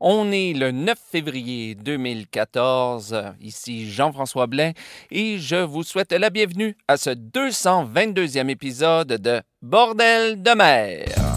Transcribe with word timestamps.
On 0.00 0.30
est 0.32 0.52
le 0.52 0.70
9 0.72 0.98
février 1.10 1.74
2014. 1.74 3.16
Ici 3.40 3.90
Jean-François 3.90 4.46
Blain 4.46 4.72
et 5.10 5.38
je 5.38 5.56
vous 5.56 5.82
souhaite 5.82 6.12
la 6.12 6.30
bienvenue 6.30 6.76
à 6.88 6.96
ce 6.96 7.10
222e 7.10 8.48
épisode 8.48 9.08
de 9.20 9.40
Bordel 9.62 10.42
de 10.42 10.50
mer. 10.54 11.35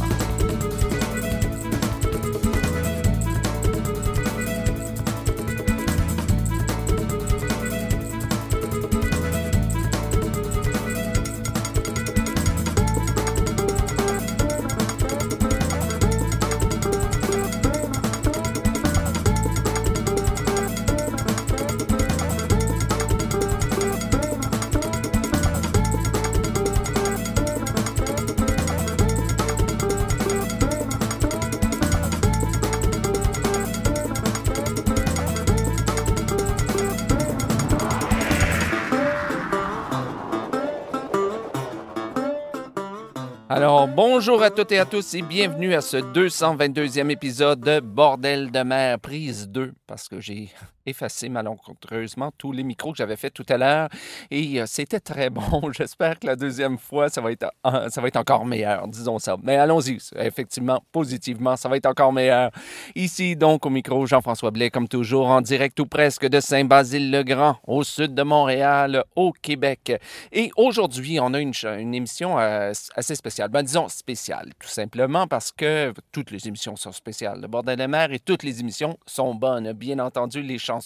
À 44.50 44.52
toutes 44.52 44.72
et 44.72 44.80
à 44.80 44.86
tous 44.86 45.14
et 45.14 45.22
bienvenue 45.22 45.76
à 45.76 45.82
ce 45.82 45.98
222e 45.98 47.12
épisode 47.12 47.60
de 47.60 47.80
Bordel 47.80 48.50
de 48.50 48.64
mer, 48.64 49.00
prise 49.00 49.48
2, 49.48 49.74
parce 49.86 50.10
que 50.10 50.20
j'ai 50.20 50.50
effacé 50.90 51.30
malencontreusement 51.30 52.32
tous 52.38 52.52
les 52.52 52.64
micros 52.64 52.92
que 52.92 52.98
j'avais 52.98 53.16
fait 53.16 53.30
tout 53.30 53.46
à 53.50 53.58
l'heure 53.58 53.90
et 54.32 54.62
euh, 54.62 54.66
c'était 54.68 55.00
très 55.00 55.30
bon. 55.30 55.72
J'espère 55.72 56.20
que 56.20 56.28
la 56.28 56.36
deuxième 56.36 56.78
fois, 56.78 57.10
ça 57.10 57.22
va, 57.22 57.32
être, 57.32 57.52
euh, 57.66 57.90
ça 57.90 58.02
va 58.02 58.08
être 58.08 58.18
encore 58.18 58.46
meilleur, 58.46 58.88
disons 58.88 59.20
ça. 59.20 59.38
Mais 59.44 59.56
allons-y, 59.56 59.98
effectivement, 60.16 60.84
positivement, 60.92 61.56
ça 61.56 61.70
va 61.70 61.78
être 61.78 61.86
encore 61.86 62.14
meilleur. 62.14 62.52
Ici, 62.96 63.36
donc, 63.36 63.66
au 63.66 63.70
micro, 63.70 64.06
Jean-François 64.06 64.52
Blais, 64.52 64.70
comme 64.70 64.88
toujours, 64.88 65.28
en 65.28 65.42
direct 65.42 65.80
ou 65.80 65.86
presque 65.86 66.28
de 66.28 66.40
Saint-Basile-le-Grand, 66.40 67.58
au 67.68 67.84
sud 67.84 68.14
de 68.14 68.24
Montréal, 68.24 69.04
au 69.16 69.32
Québec. 69.32 69.94
Et 70.32 70.52
aujourd'hui, 70.58 71.20
on 71.20 71.34
a 71.34 71.40
une, 71.40 71.54
émission 71.94 72.40
euh, 72.40 72.72
assez 72.96 73.16
spéciale. 73.16 73.50
Ben, 73.50 73.64
disons 73.64 73.90
spéciale, 73.90 74.52
tout 74.60 74.68
simplement, 74.68 75.28
parce 75.28 75.52
que 75.52 75.94
toutes 76.12 76.32
les 76.32 76.48
émissions 76.48 76.76
sont 76.76 76.92
spéciales. 76.92 77.42
Le 77.42 77.48
bordel 77.48 77.78
de 77.78 77.86
mer 77.86 78.12
et 78.12 78.20
toutes 78.20 78.44
les 78.44 78.60
émissions 78.60 78.98
sont 79.06 79.36
bonnes. 79.36 79.72
Bien 79.74 80.00
entendu, 80.00 80.42
les 80.42 80.58
chansons 80.58 80.79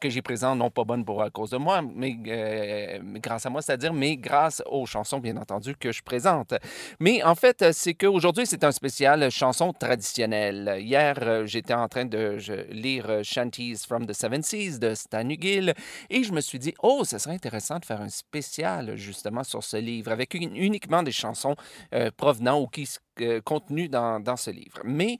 que 0.00 0.08
j'ai 0.08 0.22
présentes 0.22 0.58
non 0.58 0.70
pas 0.70 0.84
bonnes 0.84 1.04
pour 1.04 1.22
à 1.22 1.30
cause 1.30 1.50
de 1.50 1.56
moi, 1.56 1.82
mais, 1.82 2.16
euh, 2.26 2.98
grâce 3.16 3.46
à 3.46 3.50
moi, 3.50 3.62
c'est-à-dire, 3.62 3.92
mais 3.92 4.16
grâce 4.16 4.62
aux 4.66 4.86
chansons, 4.86 5.18
bien 5.18 5.36
entendu, 5.36 5.76
que 5.76 5.92
je 5.92 6.02
présente. 6.02 6.54
Mais 7.00 7.22
en 7.22 7.34
fait, 7.34 7.72
c'est 7.72 7.94
qu'aujourd'hui, 7.94 8.46
c'est 8.46 8.64
un 8.64 8.72
spécial 8.72 9.30
chanson 9.30 9.72
traditionnelle. 9.72 10.76
Hier, 10.80 11.16
euh, 11.22 11.46
j'étais 11.46 11.74
en 11.74 11.88
train 11.88 12.04
de 12.04 12.38
lire 12.70 13.06
euh, 13.08 13.22
Shanties 13.22 13.78
from 13.86 14.06
the 14.06 14.12
Seven 14.12 14.42
Seas 14.42 14.78
de 14.78 14.94
Stan 14.94 15.28
Hugill 15.28 15.74
et 16.10 16.22
je 16.22 16.32
me 16.32 16.40
suis 16.40 16.58
dit, 16.58 16.74
oh, 16.82 17.02
ce 17.04 17.18
serait 17.18 17.34
intéressant 17.34 17.78
de 17.78 17.84
faire 17.84 18.00
un 18.00 18.08
spécial 18.08 18.96
justement 18.96 19.44
sur 19.44 19.62
ce 19.62 19.76
livre 19.76 20.12
avec 20.12 20.34
uniquement 20.34 21.02
des 21.02 21.12
chansons 21.12 21.54
provenant 22.16 22.60
ou 22.60 22.66
qui 22.66 22.88
contenues 23.44 23.88
dans, 23.88 24.20
dans 24.20 24.36
ce 24.36 24.50
livre. 24.50 24.80
Mais 24.84 25.18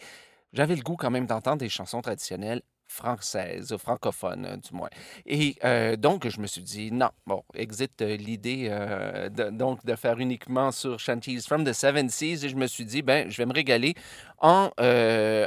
j'avais 0.53 0.77
le 0.77 0.83
goût 0.83 0.97
quand 0.97 1.11
même 1.11 1.27
d'entendre 1.27 1.59
des 1.59 1.69
chansons 1.69 2.01
traditionnelles 2.01 2.63
française, 2.89 3.77
francophone 3.77 4.47
euh, 4.47 4.57
du 4.57 4.75
moins. 4.75 4.89
Et 5.27 5.57
euh, 5.65 5.97
donc, 5.97 6.27
je 6.29 6.41
me 6.41 6.47
suis 6.47 6.63
dit, 6.63 6.91
non, 6.91 7.11
bon, 7.27 7.43
exit 7.55 8.03
euh, 8.03 8.17
l'idée 8.17 8.69
de, 8.69 9.51
donc 9.51 9.85
de 9.85 9.95
faire 9.95 10.19
uniquement 10.19 10.73
sur 10.73 10.99
Shanties 10.99 11.43
from 11.43 11.65
the 11.65 11.73
Seven 11.73 12.09
Seas. 12.09 12.45
Et 12.45 12.49
je 12.49 12.57
me 12.57 12.67
suis 12.67 12.85
dit, 12.85 13.03
ben, 13.03 13.31
je 13.31 13.37
vais 13.37 13.47
me 13.47 13.53
régaler 13.53 13.95
en, 14.39 14.71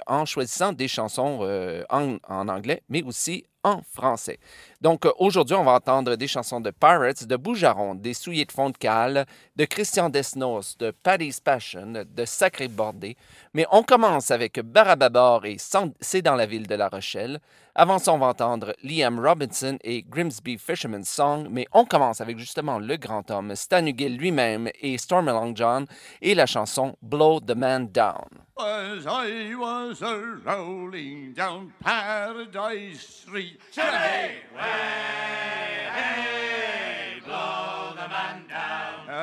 en 0.07 0.25
choisissant 0.25 0.73
des 0.73 0.87
chansons 0.87 1.41
en, 1.89 2.17
en, 2.27 2.47
anglais, 2.47 2.83
mais 2.89 3.03
aussi 3.03 3.45
en 3.63 3.81
français. 3.93 4.39
Donc 4.81 5.05
euh, 5.05 5.11
aujourd'hui, 5.19 5.55
on 5.55 5.63
va 5.63 5.73
entendre 5.73 6.15
des 6.15 6.27
chansons 6.27 6.59
de 6.59 6.71
Pirates, 6.71 7.25
de 7.25 7.35
Boujaron, 7.35 7.95
des 7.95 8.13
Souliers 8.13 8.45
de 8.45 8.51
fond 8.51 8.69
de 8.69 8.77
cale, 8.77 9.25
de 9.55 9.65
Christian 9.65 10.09
Desnos, 10.09 10.77
de 10.77 10.91
Paddy's 10.91 11.39
Passion, 11.39 12.05
de 12.05 12.25
Sacré 12.25 12.67
Bordé. 12.67 13.15
Mais 13.53 13.65
on 13.71 13.83
commence 13.83 14.31
avec 14.31 14.59
Barababor 14.59 15.45
et 15.45 15.57
C'est 15.99 16.21
dans 16.21 16.35
la 16.35 16.45
ville 16.45 16.67
de 16.67 16.75
La 16.75 16.89
Rochelle. 16.89 17.39
Avant 17.73 17.99
ça, 17.99 18.13
on 18.13 18.17
va 18.17 18.27
entendre 18.27 18.73
Liam 18.83 19.19
Robinson 19.19 19.77
et 19.83 20.03
Grimsby 20.03 20.57
Fisherman's 20.57 21.09
Song. 21.09 21.47
Mais 21.49 21.67
on 21.71 21.85
commence 21.85 22.19
avec 22.19 22.37
justement 22.37 22.79
le 22.79 22.97
grand 22.97 23.29
homme, 23.31 23.55
Stan 23.55 23.81
lui-même 23.81 24.69
et 24.81 24.97
Stormy 24.97 25.29
Long 25.29 25.55
John 25.55 25.85
et 26.21 26.35
la 26.35 26.45
chanson 26.45 26.95
Blow 27.01 27.39
the 27.39 27.55
Man 27.55 27.87
Down. 27.87 28.27
As 28.57 29.05
I 29.07 29.55
was 29.55 30.01
a 30.01 30.39
rolling 30.45 31.33
down 31.33 31.71
Paradise 31.81 32.99
Street, 32.99 33.59
hey, 33.75 34.41
way, 34.53 35.87
hey, 35.93 36.40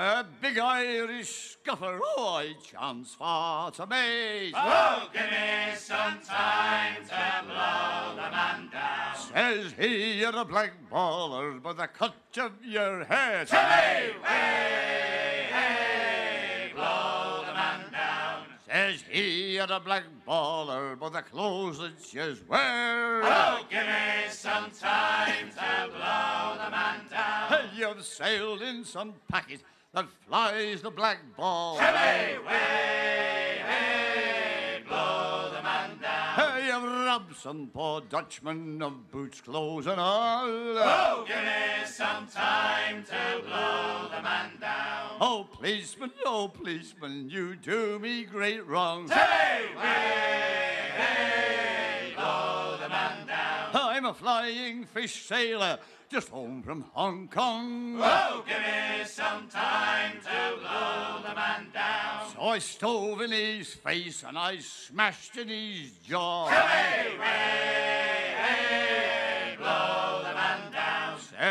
A 0.01 0.25
big 0.41 0.57
Irish 0.57 1.57
scuffer, 1.61 1.99
oh, 2.01 2.35
I 2.37 2.55
chance 2.63 3.15
for 3.15 3.73
to 3.73 3.85
me. 3.85 4.53
Oh, 4.55 5.09
give 5.13 5.23
me 5.23 5.75
some 5.75 6.21
time 6.25 7.03
to 7.03 7.45
blow 7.45 8.15
the 8.15 8.31
man 8.31 8.71
down. 8.71 9.17
Says 9.17 9.75
he, 9.77 10.21
you're 10.21 10.37
a 10.37 10.45
black 10.45 10.75
baller, 10.89 11.61
but 11.61 11.79
the 11.79 11.89
cut 11.89 12.15
of 12.41 12.53
your 12.65 13.03
hair. 13.07 13.45
Hey, 13.47 14.11
way, 14.23 15.47
hey, 15.51 16.71
blow 16.77 17.43
the 17.45 17.55
man 17.55 17.91
down. 17.91 18.45
Says 18.69 19.03
he, 19.11 19.57
you're 19.57 19.67
a 19.69 19.81
black 19.81 20.05
baller, 20.25 20.97
but 20.97 21.13
the 21.13 21.23
clothes 21.23 21.81
that 21.81 22.15
you 22.15 22.37
wear. 22.49 23.23
Oh, 23.25 23.67
give 23.69 23.85
me 23.85 24.31
some 24.31 24.71
time 24.71 25.51
to 25.51 25.89
blow 25.91 26.65
the 26.65 26.71
man 26.71 27.01
down. 27.11 27.49
Hey 27.49 27.69
You've 27.79 28.05
sailed 28.05 28.63
in 28.63 28.85
some 28.85 29.15
packet 29.29 29.61
that 29.94 30.06
flies 30.28 30.82
the 30.82 30.91
black 30.91 31.19
ball. 31.37 31.78
Hey, 31.78 32.37
way, 32.47 33.62
hey, 33.66 34.82
blow 34.87 35.50
the 35.54 35.62
man 35.62 35.99
down. 36.00 36.34
Hey, 36.34 36.71
robbed 36.71 37.34
some 37.37 37.71
poor 37.72 38.03
Dutchman 38.03 38.82
of 38.82 39.10
boots, 39.10 39.41
clothes, 39.41 39.87
and 39.87 39.99
all. 39.99 40.44
Oh, 40.47 41.25
give 41.26 41.37
me 41.38 41.87
some 41.87 42.26
time 42.26 43.03
to 43.04 43.43
blow 43.47 44.09
the 44.15 44.22
man 44.22 44.50
down. 44.60 45.16
Oh, 45.21 45.49
policeman, 45.53 46.12
oh, 46.25 46.49
policeman, 46.49 47.31
you 47.31 47.56
do 47.56 47.99
me 47.99 48.25
great 48.25 48.66
wrong. 48.66 49.09
Hey, 49.09 49.66
way, 49.75 50.93
hey, 50.97 52.12
blow 52.15 52.76
the 52.81 52.88
man 52.91 53.26
down. 53.26 53.70
I'm 53.72 54.05
a 54.05 54.15
flying 54.15 54.84
fish 54.84 55.26
sailor 55.26 55.78
just 56.11 56.31
home 56.31 56.63
from 56.63 56.85
Hong 56.95 57.29
Kong. 57.29 57.99
Oh, 58.01 58.43
give 58.47 58.59
me 58.59 59.05
some 59.05 59.47
time 59.49 60.13
to 60.23 60.59
blow 60.59 61.21
the 61.29 61.35
man 61.35 61.67
down. 61.73 62.33
So 62.35 62.43
I 62.43 62.59
stove 62.59 63.21
in 63.21 63.31
his 63.31 63.75
face 63.75 64.25
and 64.27 64.39
I 64.39 64.59
smashed 64.59 65.37
in 65.37 65.49
his 65.49 65.91
jaw. 66.07 66.49
Hey, 66.49 67.11
hey, 67.21 68.08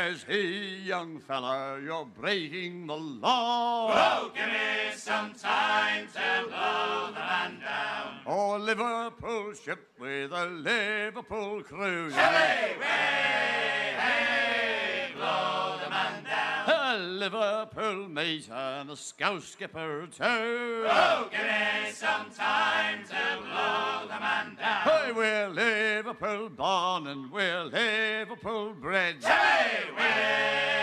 Says 0.07 0.23
he, 0.29 0.77
young 0.85 1.19
fella, 1.19 1.81
you're 1.83 2.05
breaking 2.05 2.87
the 2.87 2.95
law. 2.95 3.91
Oh, 3.91 4.31
give 4.33 4.47
me 4.47 4.95
some 4.95 5.33
time 5.33 6.07
to 6.13 6.47
blow 6.47 7.07
the 7.07 7.19
man 7.19 7.59
down. 7.59 8.13
Oh, 8.25 8.55
Liverpool 8.55 9.53
ship 9.53 9.85
with 9.99 10.31
a 10.31 10.45
Liverpool 10.45 11.61
crew. 11.61 12.09
Hey, 12.11 12.77
hey, 12.79 13.95
hey, 13.99 15.11
blow 15.13 15.77
the 15.83 15.89
man 15.89 16.23
down. 16.23 16.76
Liverpool 16.97 18.07
mate 18.07 18.49
and 18.51 18.89
a 18.89 18.95
scout 18.95 19.43
skipper 19.43 20.07
too. 20.07 20.23
Oh, 20.23 21.27
give 21.31 21.41
me 21.41 21.91
some 21.91 22.29
time 22.35 23.03
to 23.05 23.41
blow 23.41 24.07
the 24.07 24.19
man 24.19 24.55
down. 24.55 24.81
Hey, 24.81 25.11
we're 25.11 25.49
Liverpool 25.49 26.49
born 26.49 27.07
and 27.07 27.31
we're 27.31 27.63
Liverpool 27.65 28.73
bred. 28.73 29.23
Hey, 29.23 29.83
hey, 29.95 30.76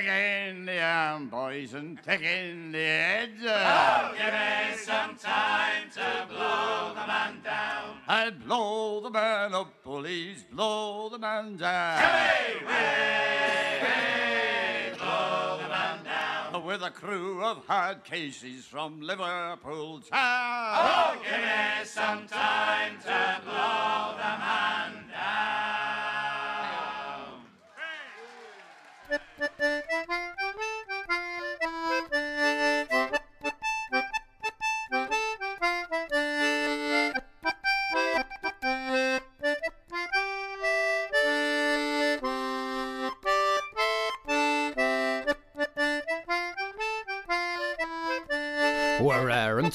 in 0.00 0.64
the 0.64 0.80
arm, 0.80 1.28
boys, 1.28 1.74
and 1.74 1.98
in 2.06 2.72
the 2.72 2.78
head. 2.78 3.30
Oh, 3.42 4.14
give 4.16 4.32
me 4.32 4.76
some 4.76 5.16
time 5.16 5.90
to 5.92 6.26
blow 6.28 6.94
the 6.94 7.06
man 7.06 7.42
down. 7.44 7.98
I'd 8.08 8.42
blow 8.44 9.00
the 9.00 9.10
man 9.10 9.54
up, 9.54 9.84
bullies, 9.84 10.44
blow 10.50 11.10
the 11.10 11.18
man 11.18 11.56
down. 11.56 11.98
Hey, 11.98 12.54
hey, 12.66 13.78
hey, 13.80 14.92
blow 14.96 15.58
the 15.62 15.68
man 15.68 16.04
down. 16.04 16.64
With 16.64 16.82
a 16.82 16.90
crew 16.90 17.44
of 17.44 17.66
hard 17.66 18.02
cases 18.04 18.64
from 18.64 19.00
Liverpool 19.02 20.00
town. 20.00 20.10
Oh, 20.12 21.16
give 21.22 21.38
me 21.38 21.84
some 21.84 22.26
time 22.26 22.98
to 23.02 23.40
blow 23.44 24.14
the 24.16 24.38
man 24.38 24.92
down. 25.10 25.11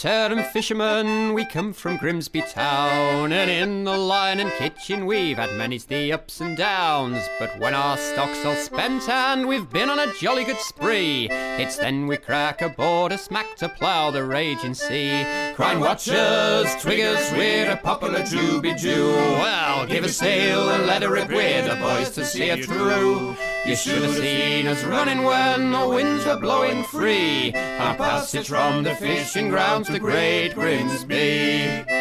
Aaron 0.05 0.43
fishermen, 0.43 1.33
we 1.33 1.43
come 1.43 1.73
from 1.73 1.97
Grimsby 1.97 2.41
town, 2.41 3.31
and 3.31 3.49
in 3.49 3.83
the 3.83 3.97
line 3.97 4.39
and 4.39 4.51
kitchen 4.51 5.05
we've 5.05 5.37
had 5.37 5.57
many's 5.57 5.85
the 5.85 6.13
ups 6.13 6.39
and 6.39 6.55
downs. 6.55 7.23
But 7.39 7.57
when 7.59 7.73
our 7.73 7.97
stock's 7.97 8.45
all 8.45 8.55
spent 8.55 9.09
and 9.09 9.47
we've 9.47 9.69
been 9.69 9.89
on 9.89 9.97
a 9.97 10.13
jolly 10.13 10.43
good 10.43 10.59
spree, 10.59 11.29
it's 11.31 11.77
then 11.77 12.05
we 12.05 12.17
crack 12.17 12.61
aboard 12.61 13.11
a 13.11 13.17
smack 13.17 13.55
to 13.57 13.69
plough 13.69 14.11
the 14.11 14.23
raging 14.23 14.73
sea. 14.73 15.25
Crying 15.55 15.79
watchers, 15.79 16.75
triggers, 16.81 17.31
we're 17.31 17.71
a 17.71 17.77
popular 17.77 18.19
Juby 18.19 18.77
Jew. 18.77 19.07
Well, 19.13 19.87
give 19.87 20.03
a 20.03 20.09
sail 20.09 20.69
and 20.69 20.85
let 20.85 21.01
her 21.01 21.11
rip, 21.11 21.29
we're 21.29 21.67
the 21.67 21.75
boys 21.75 22.11
to 22.11 22.25
see 22.25 22.49
it 22.49 22.65
through. 22.65 23.35
You 23.67 23.75
should 23.75 24.01
have 24.01 24.15
seen 24.15 24.65
us 24.65 24.81
running 24.85 25.25
when 25.25 25.71
the 25.73 25.89
winds 25.89 26.25
were 26.25 26.37
blowing 26.37 26.85
free. 26.85 27.53
Our 27.53 27.97
passage 27.97 28.47
from 28.47 28.83
the 28.83 28.95
fishing 28.95 29.49
grounds 29.49 29.89
to 29.89 29.99
Great 29.99 30.53
Grimsby. 30.55 31.96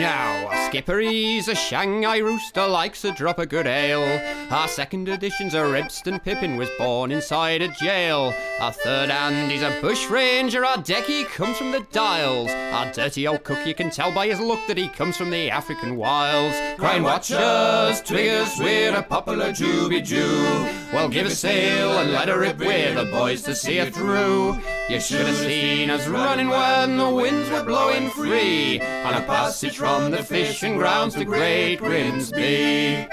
Now, 0.00 0.46
our 0.46 0.70
skipper 0.70 0.98
he's 0.98 1.46
a 1.46 1.54
Shanghai 1.54 2.16
rooster, 2.20 2.66
likes 2.66 3.04
a 3.04 3.12
drop 3.12 3.38
of 3.38 3.50
good 3.50 3.66
ale. 3.66 4.18
Our 4.50 4.66
second 4.66 5.10
edition's 5.10 5.52
a 5.52 5.58
Ribston 5.58 6.24
Pippin, 6.24 6.56
was 6.56 6.70
born 6.78 7.12
inside 7.12 7.60
a 7.60 7.68
jail. 7.68 8.32
Our 8.60 8.72
third 8.72 9.10
hand 9.10 9.52
he's 9.52 9.60
a 9.60 9.78
bush 9.82 10.08
ranger, 10.08 10.64
our 10.64 10.78
decky 10.78 11.26
comes 11.26 11.58
from 11.58 11.72
the 11.72 11.86
dials. 11.92 12.50
Our 12.50 12.90
dirty 12.92 13.28
old 13.28 13.44
cook, 13.44 13.66
you 13.66 13.74
can 13.74 13.90
tell 13.90 14.10
by 14.10 14.28
his 14.28 14.40
look 14.40 14.66
that 14.68 14.78
he 14.78 14.88
comes 14.88 15.18
from 15.18 15.28
the 15.28 15.50
African 15.50 15.98
wilds. 15.98 16.56
Crying 16.78 17.02
watchers, 17.02 18.00
twiggers, 18.00 18.58
we're 18.58 18.96
a 18.96 19.02
popular 19.02 19.50
Juby 19.50 20.02
Jew. 20.02 20.66
Well, 20.94 21.10
give 21.10 21.26
a 21.26 21.30
sail 21.30 21.98
and 21.98 22.10
let 22.12 22.28
her 22.28 22.38
rip, 22.40 22.56
we're 22.56 22.94
the 22.94 23.04
boys 23.04 23.42
to 23.42 23.54
see 23.54 23.76
it 23.76 23.94
through. 23.94 24.58
You 24.90 24.98
should 24.98 25.24
have 25.24 25.36
seen 25.36 25.88
us 25.88 26.08
running 26.08 26.48
when 26.48 26.96
the 26.96 27.08
winds 27.08 27.48
were 27.48 27.62
blowing 27.62 28.10
free 28.10 28.80
on 28.80 29.14
a 29.14 29.20
passage 29.24 29.78
from 29.78 30.10
the 30.10 30.20
fishing 30.20 30.78
grounds 30.78 31.14
to 31.14 31.24
Great 31.24 31.76
Grimsby. 31.76 33.06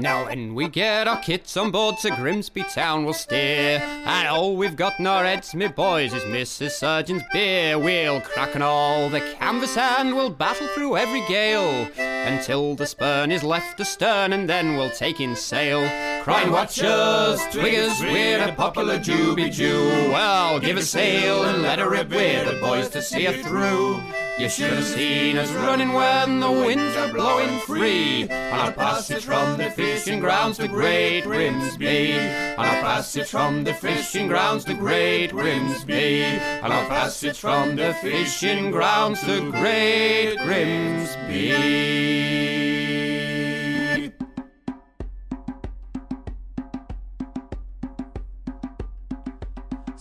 Now 0.00 0.24
when 0.24 0.54
we 0.54 0.66
get 0.66 1.06
our 1.06 1.20
kits 1.20 1.58
on 1.58 1.70
board 1.70 1.98
to 1.98 2.10
Grimsby 2.10 2.62
town 2.62 3.04
we'll 3.04 3.12
steer. 3.12 3.80
And 3.80 4.28
all 4.28 4.46
oh, 4.46 4.52
we've 4.52 4.74
got 4.74 4.98
in 4.98 5.06
our 5.06 5.24
heads, 5.24 5.54
me 5.54 5.68
boys, 5.68 6.14
is 6.14 6.22
Mrs. 6.22 6.70
Surgeon's 6.70 7.22
beer. 7.34 7.78
We'll 7.78 8.22
crack 8.22 8.56
on 8.56 8.62
all 8.62 9.10
the 9.10 9.20
canvas 9.20 9.76
and 9.76 10.16
we'll 10.16 10.30
battle 10.30 10.68
through 10.68 10.96
every 10.96 11.20
gale 11.28 11.86
Until 11.98 12.74
the 12.74 12.86
spurn 12.86 13.30
is 13.30 13.42
left 13.42 13.78
astern 13.78 14.32
and 14.32 14.48
then 14.48 14.76
we'll 14.76 14.90
take 14.90 15.20
in 15.20 15.36
sail. 15.36 15.80
Crying 16.24 16.50
watchers, 16.50 17.40
twiggers, 17.52 18.00
we're 18.00 18.42
a 18.42 18.52
popular 18.52 18.98
Juby 18.98 19.52
Jew 19.52 19.86
Well, 20.10 20.60
give 20.60 20.78
a 20.78 20.82
sail 20.82 21.44
and 21.44 21.62
let 21.62 21.78
her 21.78 21.90
rip, 21.90 22.08
we're 22.08 22.44
the 22.46 22.58
boys 22.58 22.88
to 22.90 23.02
see 23.02 23.26
it 23.26 23.44
through 23.44 24.00
you 24.40 24.48
should 24.48 24.72
have 24.72 24.84
seen 24.84 25.36
us 25.36 25.52
running 25.52 25.92
when 25.92 26.40
the 26.40 26.50
winds 26.50 26.96
are 26.96 27.12
blowing 27.12 27.60
free 27.60 28.22
on 28.22 28.58
our 28.58 28.72
passage 28.72 29.22
from 29.22 29.58
the 29.58 29.70
fishing 29.70 30.18
grounds 30.18 30.56
to 30.56 30.66
Great 30.66 31.24
Grimsby. 31.24 32.18
On 32.56 32.64
our 32.64 32.80
passage 32.80 33.28
from 33.28 33.64
the 33.64 33.74
fishing 33.74 34.28
grounds 34.28 34.64
to 34.64 34.72
Great 34.72 35.32
Grimsby. 35.32 36.40
On 36.62 36.72
our 36.72 36.86
passage 36.86 37.38
from 37.38 37.76
the 37.76 37.92
fishing 38.00 38.70
grounds 38.70 39.20
to 39.24 39.50
Great 39.50 40.38
Grimsby. 40.38 41.80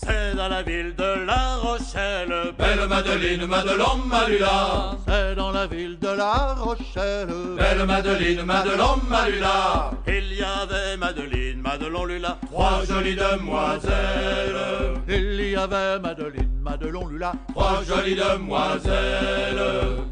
C'est 0.01 0.35
dans 0.35 0.47
la 0.47 0.61
ville 0.63 0.95
de 0.95 1.25
La 1.25 1.57
Rochelle, 1.57 2.53
Belle 2.57 2.87
Madeleine, 2.87 3.45
Madelon, 3.45 3.97
Malula. 4.09 4.91
C'est 5.07 5.35
dans 5.35 5.51
la 5.51 5.67
ville 5.67 5.99
de 5.99 6.07
La 6.07 6.53
Rochelle. 6.53 7.27
Belle 7.57 7.85
Madeleine, 7.85 8.43
Madelon, 8.43 8.97
Malula. 9.09 9.91
il 10.07 10.33
y 10.33 10.41
avait 10.41 10.95
Madeleine, 10.97 11.61
Madelon 11.61 12.05
Lula, 12.05 12.37
Trois 12.49 12.81
jolies 12.87 13.15
demoiselles. 13.15 14.55
Il 15.09 15.41
y 15.51 15.55
avait 15.55 15.99
Madeleine, 15.99 16.59
Madelon 16.61 17.07
Lula. 17.07 17.33
Trois 17.53 17.81
jolies 17.87 18.15
demoiselles. 18.15 19.61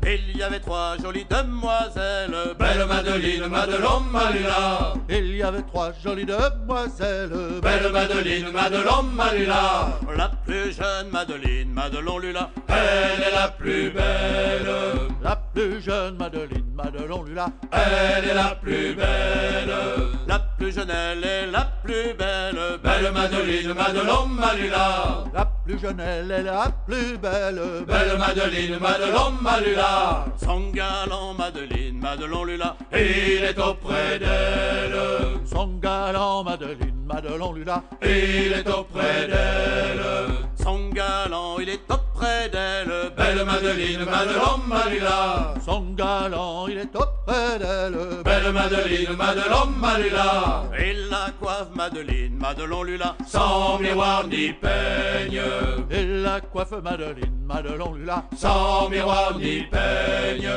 il 0.03 0.26
y 0.37 0.43
avait 0.43 0.59
trois 0.59 0.95
jolies 1.01 1.25
demoiselles, 1.25 2.35
Belle 2.59 2.85
Madeleine, 2.87 3.47
Madelon, 3.49 4.01
Malula. 4.11 4.93
Il 5.09 5.35
y 5.35 5.41
avait 5.41 5.63
trois 5.63 5.91
jolies 6.03 6.25
demoiselles. 6.25 7.31
Belle 7.61 7.91
Madeleine, 7.91 8.51
Madelon, 8.51 9.03
Malula. 9.15 9.99
la 10.15 10.29
plus 10.45 10.73
jeune 10.73 11.09
Madeleine, 11.11 11.69
Madelon 11.69 12.19
Lula, 12.19 12.51
Elle 12.67 13.23
est 13.23 13.35
la 13.35 13.47
plus 13.49 13.89
belle. 13.89 14.69
La 15.23 15.35
plus 15.35 15.81
jeune 15.81 16.17
Madeleine, 16.17 16.71
Madelon 16.75 17.23
Lula. 17.23 17.47
Elle 17.71 18.29
est 18.29 18.33
la 18.35 18.55
plus 18.61 18.93
belle. 18.93 19.73
la 20.27 20.39
plus 20.57 20.71
jeune, 20.71 20.89
elle 20.89 21.23
est 21.23 21.45
la 21.47 21.65
plus 21.83 22.13
belle, 22.17 22.79
Belle 22.83 23.11
Madeleine, 23.13 23.73
Madelon, 23.73 24.25
Malula. 24.27 25.23
La 25.33 25.45
plus 25.45 25.79
jeune, 25.79 25.99
elle 25.99 26.31
est 26.31 26.43
la 26.43 26.71
plus 26.85 27.17
belle. 27.17 27.61
Belle 27.87 28.17
Madeleine, 28.17 28.79
Madelon, 28.79 29.31
Malula. 29.41 30.25
son 30.43 30.71
galant 30.71 31.33
Madeleine, 31.37 31.99
Madelon 31.99 32.43
Lula, 32.43 32.75
Il 32.91 33.43
est 33.43 33.59
auprès 33.59 34.19
d'elle. 34.19 34.97
Son 35.45 35.77
galant 35.77 36.43
Madeleine, 36.43 37.05
Madelon 37.05 37.53
Lula. 37.53 37.83
Il 38.01 38.53
est 38.53 38.67
auprès 38.67 39.27
d'elle. 39.27 40.01
son 40.61 40.89
galant, 40.89 41.59
il 41.59 41.69
est 41.69 41.91
auprès 41.91 42.49
d'elle, 42.49 43.11
Belle 43.15 43.45
Madeleine, 43.45 44.05
Madelon, 44.05 44.57
Malula. 44.67 45.53
Son 45.63 45.93
galant, 45.93 46.67
il 46.67 46.79
est 46.79 46.95
auprès 46.95 47.16
d'elle. 47.27 48.23
Belle 48.23 48.51
Madeleine, 48.53 49.15
Madelon, 49.15 49.67
Malula. 49.79 50.63
il 50.79 51.09
la 51.09 51.31
coiffe 51.39 51.73
Madeleine, 51.75 52.26
Madelon 52.39 52.83
Lula, 52.83 53.15
Sans 53.25 53.79
miroir 53.79 54.27
ni 54.27 54.53
peigne. 54.53 55.41
Il 55.89 56.21
la 56.21 56.39
coiffe 56.39 56.73
Madeleine, 56.83 57.33
Madelon 57.45 57.93
Lula. 57.95 58.23
Sans 58.35 58.89
miroir 58.89 59.37
ni 59.37 59.63
peigne. 59.63 60.49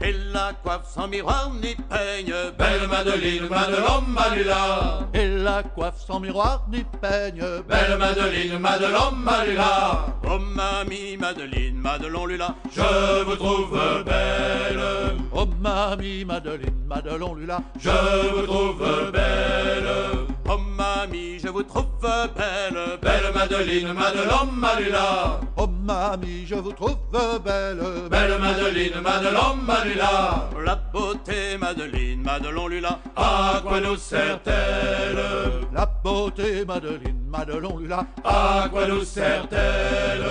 il 0.00 0.32
la 0.32 0.52
coiffe 0.62 0.86
sans 0.86 1.08
miroir 1.08 1.50
ni 1.60 1.74
peigne, 1.74 2.34
Belle 2.56 2.88
Madeleine, 2.88 3.48
Madelon, 3.48 4.02
Malula. 4.08 5.08
Il 5.14 5.42
la 5.42 5.62
coiffe 5.62 6.00
sans 6.06 6.20
miroir 6.20 6.66
ni 6.70 6.84
peigne. 7.00 7.42
Belle 7.68 7.98
Madeleine, 7.98 8.58
Madelon, 8.58 9.12
Malula. 9.16 10.06
Oh 10.26 10.38
mamie 10.38 11.16
Madeleine, 11.16 11.74
Madelon 11.74 12.26
Lula, 12.26 12.54
Je 12.72 13.24
vous 13.24 13.36
trouve 13.36 13.78
belle. 14.04 15.16
Oh 15.34 15.46
mamie 15.60 16.24
Madeleine, 16.24 16.84
Madelon 16.86 17.34
Lula. 17.34 17.60
Je 17.80 17.90
vous 18.34 18.46
trouve 18.46 19.10
belle. 19.12 20.33
Oh 20.48 20.58
mamie, 20.58 21.38
je 21.38 21.48
vous 21.48 21.62
trouve 21.62 21.86
belle, 22.00 22.98
Belle 23.00 23.32
Madeleine, 23.34 23.92
Madelon, 23.92 24.46
Malula. 24.52 25.40
Oh 25.56 25.66
mamie, 25.66 26.46
je 26.46 26.54
vous 26.56 26.72
trouve 26.72 26.96
belle. 27.44 27.80
Belle 28.10 28.38
Madeleine, 28.40 29.00
Madelon, 29.02 29.56
Malula. 29.66 30.50
la 30.64 30.76
beauté 30.76 31.56
Madeleine, 31.60 32.22
Madelon 32.22 32.68
Lula, 32.68 32.98
À 33.16 33.60
quoi 33.62 33.80
nous 33.80 33.96
sert-elle? 33.96 35.18
La 35.72 35.86
beauté 35.86 36.64
Madeleine, 36.64 37.24
Madelon 37.28 37.78
Lula. 37.78 38.06
À 38.24 38.68
quoi 38.70 38.86
nous 38.86 39.04
sert-elle? 39.04 40.24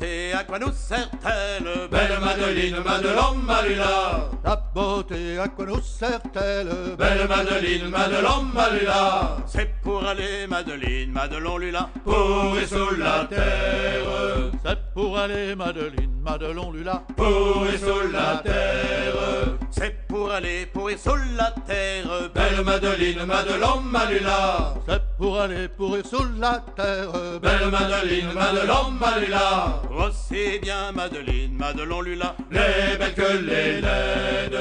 Va 0.00 0.58
nous 0.58 0.72
sert-elle? 0.72 1.88
Belle 1.90 2.18
Madeline, 2.20 2.82
Madelon, 2.84 3.34
Malula. 3.44 4.30
La 4.44 4.56
beauté 4.74 5.38
à 5.38 5.48
quoi 5.48 5.66
nous 5.66 5.80
sert-elle? 5.80 6.96
Belle 6.98 7.28
Madeline, 7.28 7.88
Madelon, 7.88 8.42
Malula. 8.54 9.36
C'est 9.46 9.70
pour 9.82 10.04
aller, 10.04 10.46
Madeline, 10.46 11.12
Madelon, 11.12 11.58
Lula. 11.58 11.88
Pour 12.04 12.56
et 12.60 12.66
sous 12.66 12.96
la 12.96 13.24
terre. 13.24 14.50
C'est 14.64 14.78
pour 14.94 15.18
aller, 15.18 15.54
Madeline, 15.54 16.20
Madelon, 16.22 16.72
Lula. 16.72 17.02
Pour 17.16 17.66
et 17.72 17.78
sous 17.78 18.10
la 18.12 18.42
terre. 18.42 19.55
C'est 19.78 19.94
pour 20.08 20.30
aller, 20.32 20.64
pour 20.72 20.88
et 20.88 20.96
sous 20.96 21.16
la 21.36 21.52
terre. 21.66 22.30
Belle 22.34 22.64
Madeline, 22.64 23.26
Madelon, 23.26 23.82
Malula. 23.82 24.74
C'est 24.88 25.02
pour 25.18 25.38
aller 25.38 25.68
pourrir 25.68 26.06
sous 26.06 26.24
la 26.40 26.64
terre. 26.74 27.12
Belle 27.42 27.70
Madeline, 27.70 28.32
Madelon, 28.32 28.90
Malula. 28.98 29.82
Aussi 29.94 30.58
bien, 30.62 30.92
Madeline, 30.92 31.58
Madelon, 31.58 32.00
Lula. 32.00 32.34
Les 32.50 32.96
belles 32.98 33.14
que 33.14 33.36
les 33.36 33.82
laides. 33.82 34.58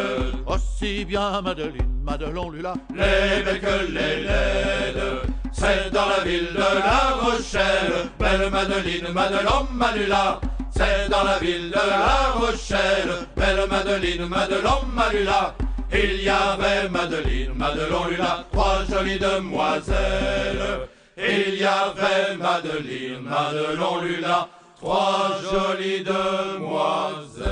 Aussi 0.47 1.05
bien, 1.05 1.41
Madeline, 1.41 2.01
Madelon, 2.03 2.49
Lula. 2.49 2.73
Les 2.93 3.41
belles 3.41 3.61
que 3.61 3.85
les 3.93 4.23
laides. 4.23 5.21
C'est 5.53 5.91
dans 5.93 6.09
la 6.09 6.25
ville 6.25 6.49
de 6.53 6.59
La 6.59 7.15
Rochelle. 7.21 8.09
Belle 8.19 8.49
Madeline, 8.49 9.13
Madelon, 9.13 9.67
Malula. 9.71 10.41
C'est 10.75 11.09
dans 11.09 11.23
la 11.23 11.39
ville 11.39 11.69
de 11.69 11.75
La 11.75 12.31
Rochelle. 12.33 13.27
Belle 13.37 13.65
Madeline, 13.69 14.27
Madelon, 14.27 14.85
Malula. 14.93 15.55
Il 15.93 16.21
y 16.21 16.29
avait 16.29 16.89
Madeline, 16.89 17.53
Madelon, 17.55 18.07
Lula, 18.09 18.45
trois 18.51 18.83
jolies 18.89 19.19
demoiselles. 19.19 20.89
Il 21.17 21.55
y 21.55 21.63
avait 21.63 22.35
Madeline, 22.37 23.21
Madelon, 23.21 24.01
Lula, 24.01 24.49
trois 24.75 25.31
jolies 25.49 26.03
demoiselles. 26.03 27.45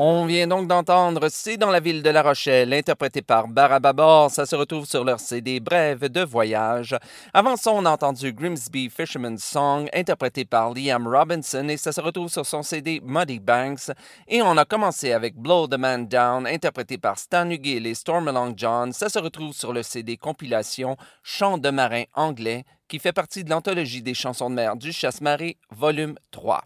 On 0.00 0.26
vient 0.26 0.46
donc 0.46 0.68
d'entendre 0.68 1.28
C'est 1.28 1.56
dans 1.56 1.72
la 1.72 1.80
ville 1.80 2.04
de 2.04 2.10
La 2.10 2.22
Rochelle, 2.22 2.72
interprété 2.72 3.20
par 3.20 3.48
Barababor. 3.48 4.30
Ça 4.30 4.46
se 4.46 4.54
retrouve 4.54 4.86
sur 4.86 5.02
leur 5.02 5.18
CD 5.18 5.58
Brève 5.58 6.04
de 6.08 6.20
voyage. 6.20 6.96
Avant 7.34 7.56
ça, 7.56 7.72
on 7.72 7.84
a 7.84 7.90
entendu 7.90 8.32
Grimsby 8.32 8.90
Fisherman's 8.90 9.42
Song, 9.42 9.88
interprété 9.92 10.44
par 10.44 10.72
Liam 10.72 11.08
Robinson, 11.08 11.68
et 11.68 11.76
ça 11.76 11.90
se 11.90 12.00
retrouve 12.00 12.28
sur 12.28 12.46
son 12.46 12.62
CD 12.62 13.00
Muddy 13.04 13.40
Banks. 13.40 13.90
Et 14.28 14.40
on 14.40 14.56
a 14.56 14.64
commencé 14.64 15.10
avec 15.10 15.34
Blow 15.34 15.66
the 15.66 15.76
Man 15.76 16.06
Down, 16.06 16.46
interprété 16.46 16.96
par 16.96 17.18
Stan 17.18 17.50
Hugill 17.50 17.84
et 17.84 17.96
Stormalong 17.96 18.54
John. 18.56 18.92
Ça 18.92 19.08
se 19.08 19.18
retrouve 19.18 19.52
sur 19.52 19.72
le 19.72 19.82
CD 19.82 20.16
compilation 20.16 20.96
Chants 21.24 21.58
de 21.58 21.70
marin 21.70 22.04
anglais, 22.14 22.64
qui 22.86 23.00
fait 23.00 23.12
partie 23.12 23.42
de 23.42 23.50
l'anthologie 23.50 24.02
des 24.02 24.14
chansons 24.14 24.48
de 24.48 24.54
mer 24.54 24.76
du 24.76 24.92
Chasse-Marée, 24.92 25.56
volume 25.72 26.14
3. 26.30 26.62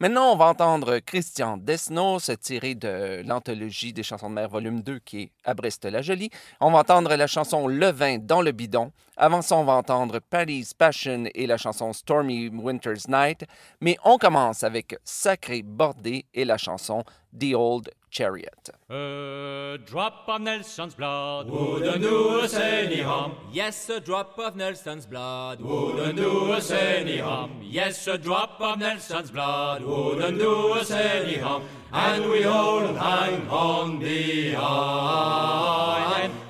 Maintenant, 0.00 0.32
on 0.32 0.36
va 0.36 0.46
entendre 0.46 0.98
Christian 0.98 1.56
Desnos 1.56 2.30
tiré 2.40 2.74
de 2.74 3.22
l'anthologie 3.26 3.92
des 3.92 4.02
chansons 4.02 4.30
de 4.30 4.34
mer 4.34 4.48
volume 4.48 4.82
2 4.82 4.98
qui 5.00 5.22
est 5.22 5.30
à 5.44 5.54
Brest-la-Jolie. 5.54 6.30
On 6.60 6.70
va 6.70 6.78
entendre 6.78 7.14
la 7.14 7.26
chanson 7.26 7.66
Le 7.66 7.90
vin 7.90 8.18
dans 8.18 8.42
le 8.42 8.52
bidon. 8.52 8.92
Avant 9.16 9.42
ça, 9.42 9.56
on 9.56 9.64
va 9.64 9.74
entendre 9.74 10.18
Paddy's 10.18 10.74
Passion 10.74 11.24
et 11.34 11.46
la 11.46 11.56
chanson 11.56 11.92
Stormy 11.92 12.48
Winter's 12.48 13.08
Night. 13.08 13.44
Mais 13.80 13.96
on 14.04 14.18
commence 14.18 14.62
avec 14.62 14.96
Sacré 15.04 15.62
Bordé 15.62 16.26
et 16.34 16.44
la 16.44 16.58
chanson 16.58 17.02
The 17.38 17.54
Old 17.54 17.90
Chariot. 18.16 18.70
A 18.88 19.76
drop 19.84 20.24
of 20.26 20.40
Nelson's 20.40 20.94
blood 20.94 21.50
Wouldn't 21.50 22.00
do 22.00 22.40
us 22.40 22.54
any 22.54 23.02
harm. 23.02 23.34
Yes, 23.52 23.90
a 23.90 24.00
drop 24.00 24.38
of 24.38 24.56
Nelson's 24.56 25.04
blood 25.04 25.60
Wouldn't 25.60 26.16
do 26.16 26.50
us 26.52 26.70
any 26.70 27.18
harm. 27.18 27.60
Yes, 27.62 28.06
a 28.06 28.16
drop 28.16 28.58
of 28.58 28.78
Nelson's 28.78 29.30
blood 29.30 29.82
Wouldn't 29.82 30.38
do 30.38 30.72
us 30.72 30.90
any 30.90 31.36
harm. 31.36 31.64
And 31.92 32.30
we 32.30 32.44
all 32.44 32.94
hang 32.94 33.46
on 33.50 33.98
behind. 33.98 34.56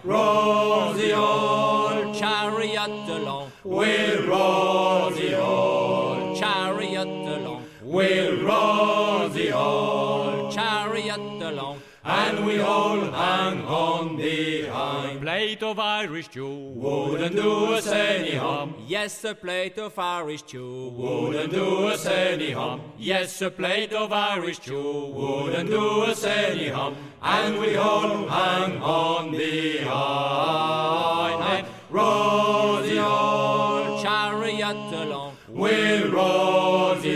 Roll 0.05 0.93
the 0.93 1.15
old, 1.17 2.15
chariot 2.15 3.09
along, 3.09 3.51
we'll 3.65 4.25
roll 4.29 5.11
the 5.11 5.37
old, 5.43 6.37
chariot 6.39 7.09
along, 7.09 7.65
we'll 7.83 8.41
roll 8.45 9.29
the 9.31 9.51
old. 9.53 10.06
Chariot 11.17 11.43
along. 11.43 11.81
And 12.05 12.47
we 12.47 12.61
all 12.61 13.01
hang 13.01 13.65
on 13.65 14.17
behind. 14.17 15.21
Plate 15.21 15.63
of 15.63 15.79
Irish 15.79 16.27
stew 16.27 16.73
Wouldn't 16.75 17.35
do 17.35 17.75
us 17.75 17.87
any 17.89 18.37
harm. 18.37 18.75
Yes, 18.87 19.25
a 19.25 19.35
plate 19.35 19.79
of 19.79 19.99
Irish 19.99 20.41
stew 20.41 20.91
Wouldn't 20.91 21.53
do 21.53 21.89
us 21.89 22.07
any 22.07 22.53
harm. 22.53 22.81
Yes, 22.99 23.43
a 23.43 23.51
plate 23.51 23.93
of 23.93 24.13
Irish 24.13 24.59
stew 24.59 25.13
Wouldn't 25.15 25.69
do 25.69 26.03
us 26.05 26.23
any 26.25 26.69
harm. 26.69 26.95
And 27.23 27.59
we 27.59 27.75
all 27.77 28.29
hang 28.29 28.81
on 28.81 29.33
behind. 29.33 29.77
Roll 31.89 32.83
the 32.83 32.99
old, 32.99 34.03
chariot 34.03 34.93
along, 34.93 35.37
we'll 35.49 36.11
roll 36.11 36.97
the 36.97 37.16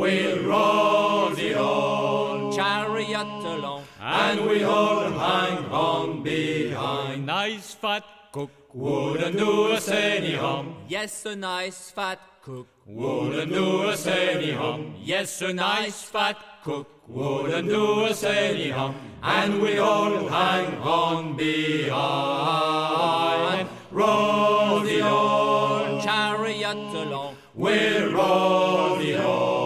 we'll 0.00 0.38
roll 0.52 1.30
the 1.40 1.50
old. 1.58 2.54
chariot 2.54 3.32
along. 3.54 3.82
And 4.00 4.36
we 4.48 4.58
all 4.64 5.10
hang 5.10 5.58
on 5.90 6.22
behind. 6.22 7.18
Nice 7.26 7.68
fat 7.82 8.04
cook, 8.32 8.50
Wouldn't 8.74 9.36
do 9.38 9.52
us 9.72 9.88
any 9.88 10.34
harm. 10.44 10.66
yes, 10.88 11.12
a 11.26 11.34
nice 11.34 11.90
fat 11.96 12.20
cook. 12.42 12.68
Wouldn't 12.86 13.52
do 13.52 13.68
us 13.92 14.06
any 14.06 14.52
harm. 14.52 14.82
Yes, 15.12 15.42
a 15.42 15.52
nice 15.52 16.02
fat 16.14 16.36
cook. 16.62 16.88
Wouldn't 17.08 17.68
do 17.68 17.86
us 18.10 18.22
any 18.22 18.70
harm. 18.70 18.94
And 19.22 19.60
we 19.62 19.78
all 19.78 20.28
hang 20.28 20.68
on 21.02 21.36
behind. 22.66 23.68
Roll 23.90 24.80
the 24.80 25.00
old, 25.02 26.02
Chariot 26.06 26.76
along, 27.02 27.32
we'll 27.54 28.12
roll 28.12 28.96
the 29.02 29.12
old, 29.24 29.65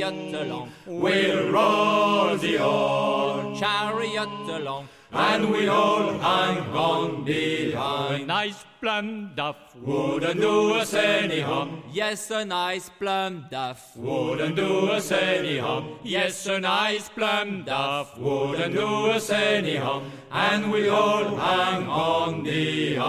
chariot 0.00 0.34
along, 0.34 0.70
we'll 0.86 1.50
roll 1.52 2.36
the 2.38 2.58
old. 2.58 3.56
chariot 3.58 4.28
along. 4.48 4.88
And 5.12 5.50
we 5.50 5.66
all 5.68 6.12
hang 6.18 6.58
on 6.74 7.22
A 7.22 7.24
behind. 7.24 8.26
nice 8.28 8.64
plum 8.80 9.32
duff, 9.34 9.56
Wouldn't 9.82 10.40
do 10.40 10.74
us 10.74 10.94
any 10.94 11.40
harm. 11.40 11.82
yes, 11.92 12.30
a 12.30 12.44
nice 12.44 12.88
plum 12.98 13.46
duff. 13.50 13.96
Wouldn't 13.96 14.54
do 14.56 14.88
us 14.90 15.10
any 15.12 15.58
harm. 15.58 15.98
Yes, 16.04 16.46
a 16.46 16.60
nice 16.60 17.08
plum 17.08 17.64
duff. 17.64 18.16
Wouldn't 18.18 18.74
do 18.74 18.86
us 19.10 19.30
any 19.30 19.76
harm. 19.76 20.10
And 20.32 20.70
we 20.72 20.88
all 20.88 21.34
hang 21.36 21.86
on 21.88 22.42
behind. 22.44 23.00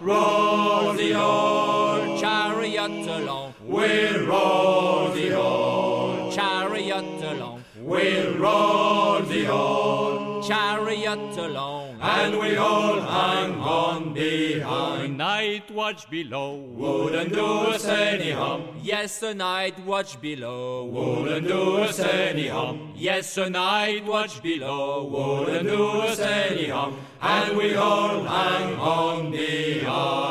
Roll 0.00 0.92
the 0.92 1.14
old, 1.20 2.20
Chariot 2.20 3.08
along, 3.08 3.53
we'll 3.74 4.26
roll 4.26 5.08
the 5.18 5.28
old, 5.36 6.32
chariot 6.32 7.22
along, 7.32 7.64
we'll 7.80 8.34
roll 8.46 9.20
the 9.32 9.42
old. 9.48 10.44
chariot 10.46 11.36
along. 11.46 11.82
And 12.00 12.38
we 12.38 12.56
all 12.56 13.00
hang 13.00 13.52
on 13.60 14.12
behind. 14.12 15.16
night 15.16 15.70
watch 15.70 16.02
below, 16.10 16.56
Wouldn't 16.56 17.32
do 17.32 17.46
us 17.74 17.86
any 17.86 18.30
harm. 18.32 18.62
yes, 18.82 19.22
a 19.22 19.32
night 19.32 19.78
watch 19.86 20.20
below. 20.20 20.84
Wouldn't 20.84 21.46
do 21.48 21.78
us 21.78 21.98
any 22.00 22.48
harm. 22.48 22.92
Yes, 22.94 23.36
a 23.38 23.48
night 23.48 24.04
watch 24.04 24.42
below. 24.42 25.04
Wouldn't 25.14 25.66
do 25.66 25.84
us 26.08 26.18
any 26.20 26.68
harm. 26.68 26.94
And 27.22 27.56
we 27.56 27.74
all 27.74 28.22
hang 28.24 28.74
on 28.78 29.30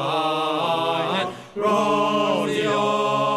behind. 0.04 1.30
Roll 1.56 2.46
the 2.46 2.66
along, 2.66 3.33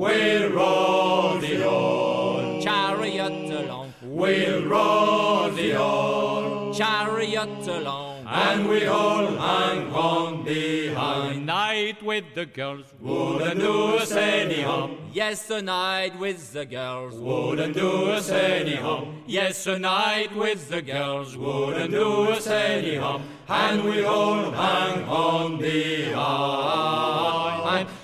we'll 0.00 0.50
roll 0.50 1.38
the 1.38 1.64
old, 1.68 2.62
chariot 2.62 3.50
along, 3.60 3.92
we'll 4.02 4.64
roll 4.64 5.50
the 5.50 5.76
old. 5.76 6.74
chariot 6.76 7.66
along. 7.68 8.08
And 8.32 8.68
we 8.68 8.86
all 8.86 9.26
hang 9.26 9.92
on 9.92 10.44
behind. 10.44 11.44
night 11.46 12.00
with 12.00 12.26
the 12.36 12.46
girls, 12.46 12.86
Wouldn't 13.00 13.58
do 13.58 13.96
us 13.96 14.12
any 14.12 14.62
harm. 14.62 14.98
yes, 15.12 15.50
a 15.50 15.60
night 15.60 16.16
with 16.16 16.52
the 16.52 16.64
girls. 16.64 17.16
Wouldn't 17.16 17.74
do 17.74 18.10
us 18.10 18.30
any 18.30 18.76
harm. 18.76 19.24
Yes, 19.26 19.66
a 19.66 19.80
night 19.80 20.32
with 20.36 20.68
the 20.68 20.80
girls. 20.80 21.36
Wouldn't 21.36 21.90
do 21.90 22.30
us 22.30 22.46
any 22.46 22.94
harm. 22.96 23.24
And 23.48 23.82
we 23.82 24.04
all 24.04 24.52
hang 24.52 25.02
on 25.08 25.58
behind. 25.58 26.20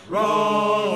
Roll 0.08 0.95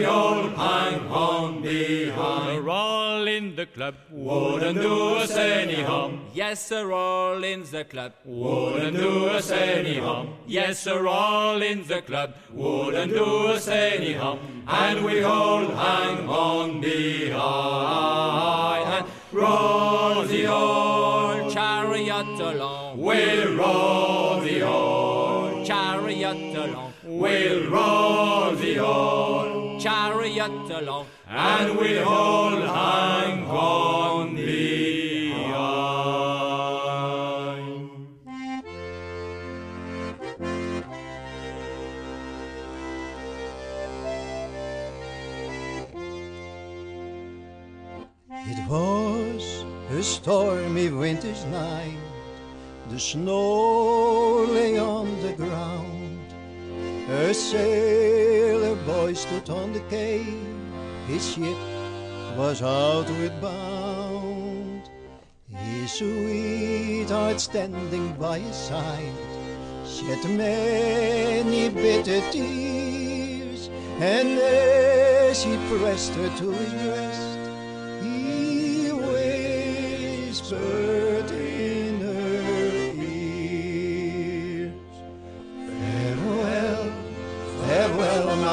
chariot 0.00 0.42
we'll 0.42 0.42
the 0.42 0.54
old. 0.54 0.54
chariot 0.54 0.58
along. 0.58 0.58
and 0.58 0.58
we 0.58 0.84
all 0.84 0.90
hang 0.90 1.00
on 1.10 1.62
behind. 1.62 2.64
We're 2.64 2.70
all 2.70 3.26
in 3.26 3.56
the 3.56 3.66
club. 3.66 3.94
Wouldn't 4.10 4.80
do 4.80 5.14
us 5.16 5.30
any 5.36 5.82
harm. 5.82 6.20
Yes, 6.34 6.66
sir, 6.66 6.92
all 6.92 7.42
in 7.44 7.64
the 7.70 7.84
club. 7.84 8.12
Wouldn't 8.24 8.96
do 8.96 9.26
us 9.26 9.50
any 9.50 9.98
harm. 9.98 10.34
Yes, 10.46 10.80
sir, 10.80 11.06
all 11.06 11.62
in 11.62 11.86
the 11.86 12.02
club. 12.02 12.34
Wouldn't 12.52 13.12
do 13.12 13.46
us 13.48 13.68
any 13.68 14.12
harm. 14.14 14.64
And 14.66 15.04
we 15.04 15.22
all 15.22 15.66
hang 15.66 16.28
on 16.28 16.80
behind. 16.80 17.38
And 18.94 19.06
roll 19.32 20.24
the 20.24 20.46
old 20.46 21.52
Chariot 21.52 22.40
along. 22.40 22.98
We'll 22.98 23.56
roll 23.56 24.40
the 24.40 24.62
old. 24.62 25.66
Chariot 25.66 26.56
along. 26.56 26.92
We'll 27.04 27.70
roll 27.70 28.54
the 28.54 28.78
old. 28.78 29.47
Chariot 30.38 30.70
along. 30.70 31.06
And 31.26 31.76
we 31.76 31.98
all 31.98 32.50
hang 32.50 33.44
on 33.50 34.36
behind. 34.36 35.58
It 48.46 48.60
was 48.70 49.64
a 49.90 50.02
stormy 50.04 50.90
winter's 50.90 51.44
night. 51.46 51.98
The 52.90 53.00
snow 53.00 54.44
lay 54.44 54.78
on 54.78 55.20
the 55.20 55.32
ground. 55.32 56.07
A 57.10 57.32
sailor 57.32 58.76
boy 58.84 59.14
stood 59.14 59.48
on 59.48 59.72
the 59.72 59.80
quay. 59.88 60.26
His 61.06 61.32
ship 61.32 61.56
was 62.36 62.60
outward 62.60 63.40
bound. 63.40 64.90
His 65.48 65.90
sweetheart 65.90 67.40
standing 67.40 68.12
by 68.16 68.40
his 68.40 68.54
side 68.54 69.14
shed 69.86 70.22
many 70.36 71.70
bitter 71.70 72.20
tears. 72.30 73.70
And 74.00 74.38
as 74.38 75.42
he 75.42 75.56
pressed 75.78 76.12
her 76.12 76.28
to 76.28 76.50
his 76.50 76.72
breast, 76.74 77.38
he 78.02 78.92
whispered 78.92 80.87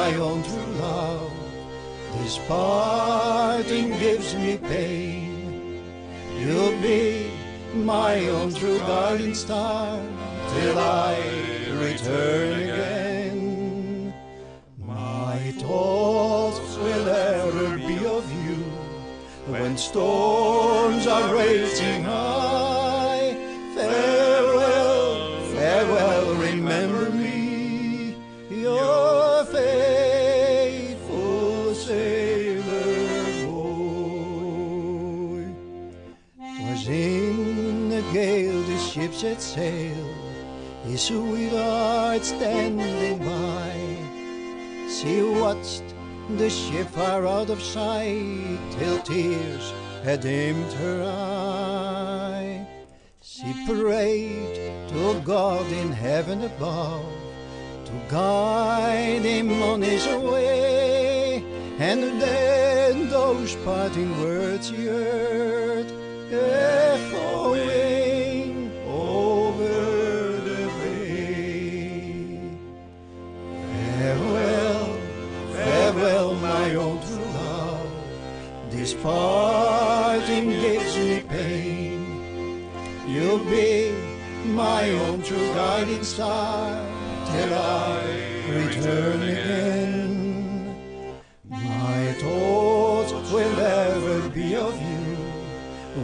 my 0.06 0.14
own 0.14 0.40
true 0.44 0.72
love. 0.78 1.32
This 2.18 2.38
parting 2.46 3.88
gives 3.98 4.36
me 4.36 4.56
pain. 4.56 5.82
You'll 6.38 6.80
be 6.80 7.28
my 7.74 8.28
own 8.28 8.54
true 8.54 8.78
guiding 8.78 9.34
star 9.34 10.00
till 10.50 10.78
I 10.78 11.16
return 11.86 12.52
again. 12.68 14.14
My 14.78 15.38
thoughts 15.62 16.76
will 16.76 17.08
ever 17.08 17.76
be 17.76 17.98
of 18.06 18.26
you 18.44 18.62
when 19.50 19.76
storms 19.76 21.08
are 21.08 21.34
raging 21.34 22.04
high. 22.04 22.65
Ship 39.16 39.40
set 39.40 39.42
sail, 39.42 40.14
his 40.84 41.02
sweetheart 41.02 42.22
standing 42.22 43.18
by. 43.18 43.72
She 44.90 45.22
watched 45.22 45.84
the 46.36 46.50
ship 46.50 46.86
far 46.88 47.26
out 47.26 47.48
of 47.48 47.62
sight 47.62 48.58
till 48.72 48.98
tears 48.98 49.72
had 50.04 50.20
dimmed 50.20 50.72
her 50.74 51.02
eye. 51.04 52.66
She 53.22 53.54
prayed 53.66 54.88
to 54.88 55.22
God 55.24 55.66
in 55.72 55.92
heaven 55.92 56.42
above 56.42 57.06
to 57.86 57.92
guide 58.10 59.22
him 59.22 59.62
on 59.62 59.80
his 59.80 60.06
way. 60.06 61.42
And 61.78 62.20
then 62.20 63.08
those 63.08 63.54
parting 63.64 64.20
words 64.20 64.68
she 64.68 64.86
heard 64.86 65.86
parting 79.06 80.48
gives 80.50 80.96
me 80.98 81.20
pain. 81.20 82.00
You'll 83.06 83.44
be 83.44 83.92
my 84.46 84.90
own 85.02 85.22
true 85.22 85.48
guiding 85.54 86.02
star 86.02 86.74
till 87.30 87.52
I 87.54 88.00
return 88.60 89.22
again. 89.22 90.74
My 91.48 92.00
thoughts 92.22 93.12
will 93.32 93.60
ever 93.60 94.28
be 94.30 94.56
of 94.56 94.74
you 94.90 95.06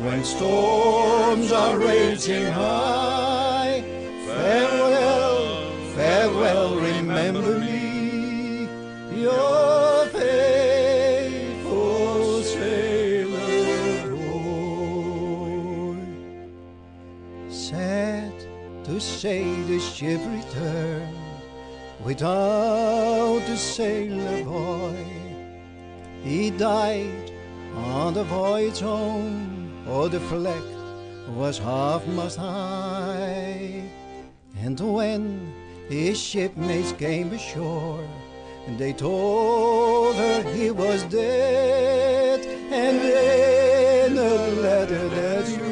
when 0.04 0.22
storms 0.22 1.50
are 1.50 1.76
raging 1.78 2.46
high. 2.52 3.82
Farewell, 4.26 5.40
farewell, 5.96 6.76
say 19.22 19.44
the 19.68 19.78
ship 19.78 20.20
returned 20.26 21.16
without 22.04 23.40
the 23.46 23.56
sailor 23.56 24.42
boy. 24.42 24.96
He 26.24 26.50
died 26.50 27.30
on 27.76 28.14
the 28.14 28.24
voyage 28.24 28.80
home, 28.80 29.86
or 29.88 30.08
the 30.08 30.18
flag 30.18 30.64
was 31.36 31.56
half 31.56 32.04
mast 32.08 32.36
high. 32.36 33.84
And 34.60 34.80
when 34.80 35.54
his 35.88 36.20
shipmates 36.20 36.90
came 36.90 37.30
ashore, 37.32 38.04
and 38.66 38.76
they 38.76 38.92
told 38.92 40.16
her 40.16 40.42
he 40.52 40.72
was 40.72 41.04
dead, 41.04 42.40
and 42.72 42.96
in 43.00 44.18
a 44.18 44.60
letter 44.66 45.08
that 45.10 45.71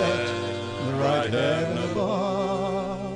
on 0.00 0.08
that 0.08 0.96
bright 0.96 1.30
heaven 1.30 1.90
above. 1.90 3.12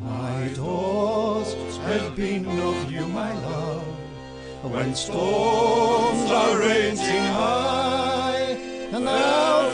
My 0.00 0.48
thoughts 0.48 1.76
have 1.78 2.16
been 2.16 2.46
of 2.46 2.90
you, 2.90 3.06
my 3.08 3.32
love, 3.32 3.84
when 4.62 4.94
storms 4.94 6.30
are 6.30 6.58
raging 6.58 7.26
high. 7.34 8.56
And 8.92 9.04
now 9.04 9.65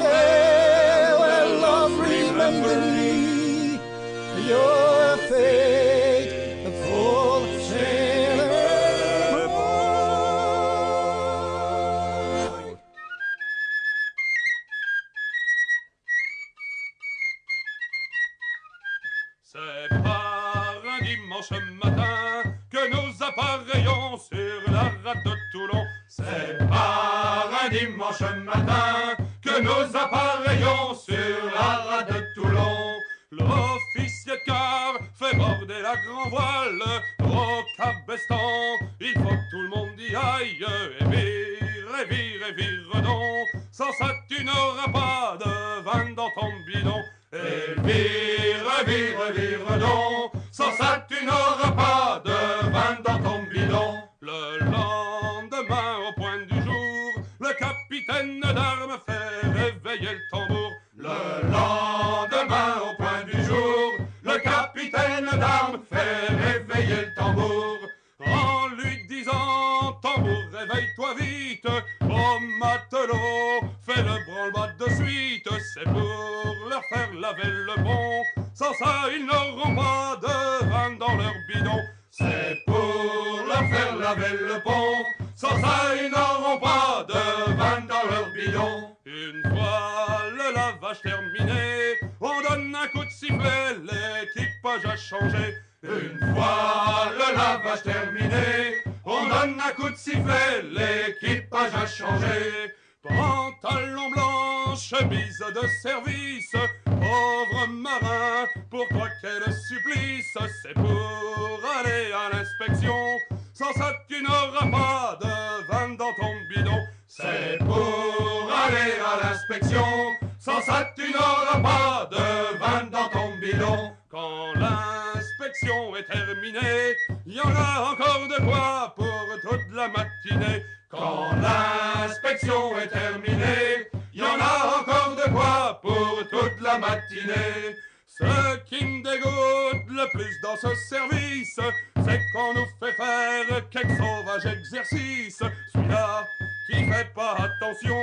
il 127.33 127.38
y 127.38 127.40
en 127.40 127.57
a 127.57 127.92
encore 127.92 128.29
de 128.29 128.45
quoi 128.45 128.92
pour 128.95 129.27
toute 129.40 129.75
la 129.75 129.88
matinée. 129.88 130.62
Quand 130.90 131.31
l'inspection 131.40 132.79
est 132.79 132.88
terminée, 132.88 133.88
il 134.12 134.21
y 134.21 134.23
en 134.23 134.38
a 134.38 134.81
encore 134.81 135.16
de 135.16 135.31
quoi 135.33 135.81
pour 135.81 136.18
toute 136.31 136.61
la 136.61 136.77
matinée. 136.77 137.75
Ce 138.07 138.57
qui 138.66 138.85
me 138.85 139.03
dégoûte 139.03 139.88
le 139.88 140.11
plus 140.12 140.40
dans 140.42 140.57
ce 140.57 140.75
service, 140.90 141.59
c'est 142.05 142.21
qu'on 142.35 142.53
nous 142.53 142.66
fait 142.79 142.92
faire 142.92 143.71
quelques 143.71 143.97
sauvages 143.97 144.45
exercices. 144.45 145.42
Celui-là 145.73 146.27
qui 146.66 146.85
fait 146.85 147.14
pas 147.14 147.35
attention, 147.38 147.99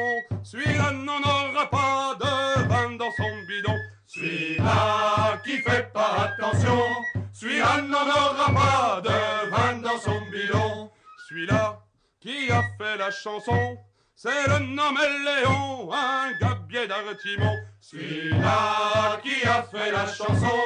la 13.00 13.12
chanson, 13.12 13.78
c'est 14.14 14.48
le 14.48 14.60
nommé 14.60 15.08
Léon, 15.24 15.90
un 15.94 16.38
gabier 16.42 16.86
d'Artimon. 16.86 17.56
Celui-là 17.80 19.22
qui 19.24 19.48
a 19.48 19.64
fait 19.64 19.90
la 19.90 20.06
chanson, 20.06 20.60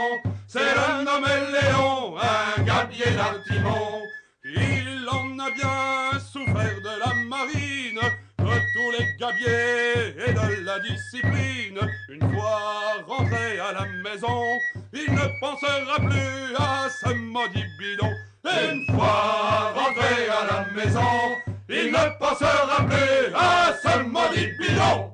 c'est 0.48 0.74
le 0.80 1.04
nommé 1.04 1.36
Léon, 1.54 2.18
un 2.18 2.64
gabier 2.64 3.12
d'Artimon. 3.12 4.02
Il 4.44 5.08
en 5.08 5.38
a 5.38 5.52
bien 5.52 6.20
souffert 6.32 6.82
de 6.82 7.00
la 7.00 7.14
marine, 7.30 8.02
de 8.40 8.56
tous 8.74 8.92
les 8.98 9.06
gabiers 9.20 10.16
et 10.26 10.34
de 10.34 10.66
la 10.66 10.80
discipline. 10.80 11.80
Une 12.10 12.34
fois 12.34 12.94
rentré 13.08 13.60
à 13.60 13.74
la 13.74 13.86
maison, 14.04 14.44
il 14.92 15.14
ne 15.14 15.40
pensera 15.40 15.98
plus 16.00 16.56
à 16.58 16.90
ce 16.90 17.14
maudit 17.14 17.64
bidon. 17.78 18.12
Une 18.44 18.96
fois 18.96 19.72
rentré 19.76 20.30
à 20.30 20.46
la 20.52 20.72
maison, 20.72 21.38
il 21.70 21.92
ne 21.92 22.18
pensera 22.20 22.86
plus 22.86 23.34
à 23.36 23.74
ce 23.82 24.04
maudit 24.04 24.52
bidon. 24.60 25.14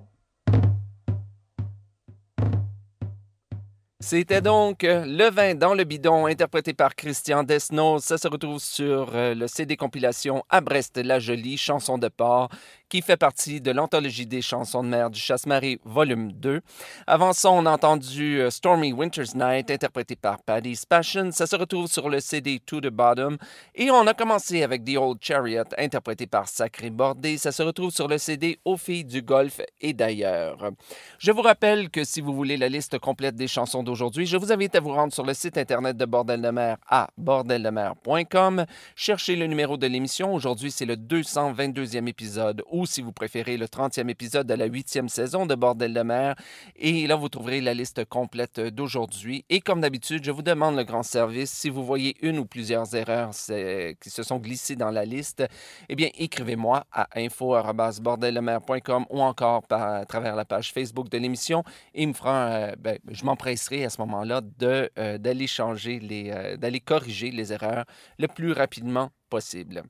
C'était 4.02 4.42
donc 4.42 4.82
Le 4.82 5.30
vin 5.30 5.54
dans 5.54 5.76
le 5.76 5.84
bidon, 5.84 6.26
interprété 6.26 6.74
par 6.74 6.96
Christian 6.96 7.44
Desnos. 7.44 8.00
Ça 8.00 8.18
se 8.18 8.28
retrouve 8.28 8.60
sur 8.60 9.14
euh, 9.14 9.36
le 9.36 9.46
CD 9.46 9.78
compilation 9.78 10.44
À 10.50 10.62
Brest 10.62 10.98
la 10.98 11.20
Jolie, 11.20 11.58
chanson 11.58 12.00
de 12.00 12.08
port, 12.08 12.50
qui 12.90 13.04
fait 13.04 13.18
partie 13.18 13.62
de 13.62 13.72
l'anthologie 13.72 14.26
des 14.26 14.42
chansons 14.42 14.84
de 14.84 14.90
mer 14.90 15.12
du 15.12 15.20
Chasse-Marée, 15.20 15.80
volume 15.86 16.32
2. 16.32 16.62
Avant 17.06 17.34
ça, 17.34 17.52
on 17.52 17.66
a 17.68 17.72
entendu 17.72 18.42
euh, 18.42 18.50
Stormy 18.50 18.92
Winter's 18.92 19.36
Night, 19.36 19.70
interprété 19.70 20.16
par 20.16 20.42
Paddy's 20.42 20.86
Passion. 20.86 21.30
Ça 21.32 21.46
se 21.46 21.56
retrouve 21.56 21.88
sur 21.88 22.10
le 22.10 22.20
CD 22.20 22.60
To 22.66 22.82
the 22.82 22.88
Bottom. 22.88 23.38
Et 23.76 23.92
on 23.92 24.08
a 24.08 24.16
commencé 24.16 24.64
avec 24.64 24.84
The 24.84 24.98
Old 24.98 25.20
Chariot, 25.22 25.66
interprété 25.78 26.26
par 26.26 26.48
Sacré 26.48 26.90
Bordé. 26.90 27.38
Ça 27.38 27.52
se 27.52 27.62
retrouve 27.62 27.92
sur 27.92 28.08
le 28.08 28.18
CD 28.18 28.60
Aux 28.66 28.78
filles 28.78 29.06
du 29.06 29.22
Golfe 29.22 29.62
et 29.82 29.94
d'ailleurs. 29.94 30.72
Je 31.20 31.32
vous 31.32 31.44
rappelle 31.44 31.92
que 31.92 32.04
si 32.04 32.22
vous 32.22 32.34
voulez 32.34 32.58
la 32.58 32.70
liste 32.70 32.98
complète 32.98 33.36
des 33.36 33.48
chansons 33.48 33.84
d'aujourd'hui, 33.84 34.26
je 34.26 34.38
vous 34.38 34.52
invite 34.52 34.74
à 34.76 34.80
vous 34.80 34.94
rendre 34.94 35.14
sur 35.14 35.26
le 35.26 35.36
site 35.36 35.58
internet 35.60 35.96
de 35.96 36.06
Bordel 36.06 36.42
de 36.42 36.50
mer 36.50 36.78
à 36.88 37.10
bordeldemer.com. 37.18 38.66
Cherchez 38.96 39.36
le 39.36 39.46
numéro 39.46 39.78
de 39.78 39.86
l'émission. 39.86 40.34
Aujourd'hui, 40.34 40.72
c'est 40.72 40.86
le 40.86 40.96
222e 40.96 42.08
épisode 42.08 42.64
ou 42.80 42.86
si 42.86 43.02
vous 43.02 43.12
préférez 43.12 43.58
le 43.58 43.66
30e 43.66 44.10
épisode 44.10 44.48
de 44.48 44.54
la 44.54 44.70
8e 44.70 45.10
saison 45.10 45.46
de 45.46 45.54
Bordel 45.54 45.94
de 45.94 46.02
mer. 46.02 46.36
Et 46.78 47.08
là, 47.08 47.16
vous 47.16 47.28
trouverez 47.28 47.60
la 47.60 47.74
liste 47.74 48.06
complète 48.06 48.60
d'aujourd'hui. 48.60 49.44
Et 49.50 49.60
comme 49.60 49.82
d'habitude, 49.82 50.24
je 50.24 50.32
vous 50.32 50.42
demande 50.42 50.78
le 50.78 50.84
grand 50.86 51.04
service. 51.04 51.52
Si 51.52 51.70
vous 51.70 51.84
voyez 51.84 52.16
une 52.22 52.40
ou 52.40 52.46
plusieurs 52.46 52.96
erreurs 52.96 53.32
qui 53.32 54.10
se 54.10 54.24
sont 54.24 54.38
glissées 54.38 54.78
dans 54.78 54.92
la 54.92 55.04
liste, 55.04 55.44
eh 55.90 55.96
bien, 55.96 56.10
écrivez-moi 56.18 56.86
à 56.94 57.08
info.bordeldemer.com 57.16 59.06
ou 59.10 59.22
encore 59.22 59.64
par, 59.64 59.96
à 59.96 60.06
travers 60.06 60.38
la 60.38 60.46
page 60.46 60.72
Facebook 60.72 61.10
de 61.10 61.18
l'émission. 61.18 61.64
Et 61.94 62.06
me 62.06 62.14
fera, 62.14 62.48
euh, 62.48 62.76
ben, 62.80 62.98
je 63.10 63.26
m'empresserai 63.26 63.84
à 63.84 63.90
ce 63.90 64.00
moment-là 64.02 64.42
euh, 64.62 65.18
d'aller 65.18 65.48
changer, 65.48 66.00
les, 66.00 66.32
euh, 66.32 66.56
d'aller 66.56 66.80
corriger 66.80 67.32
les 67.32 67.52
erreurs 67.52 67.84
le 68.18 68.28
plus 68.28 68.54
rapidement 68.54 69.10
possible. 69.30 69.84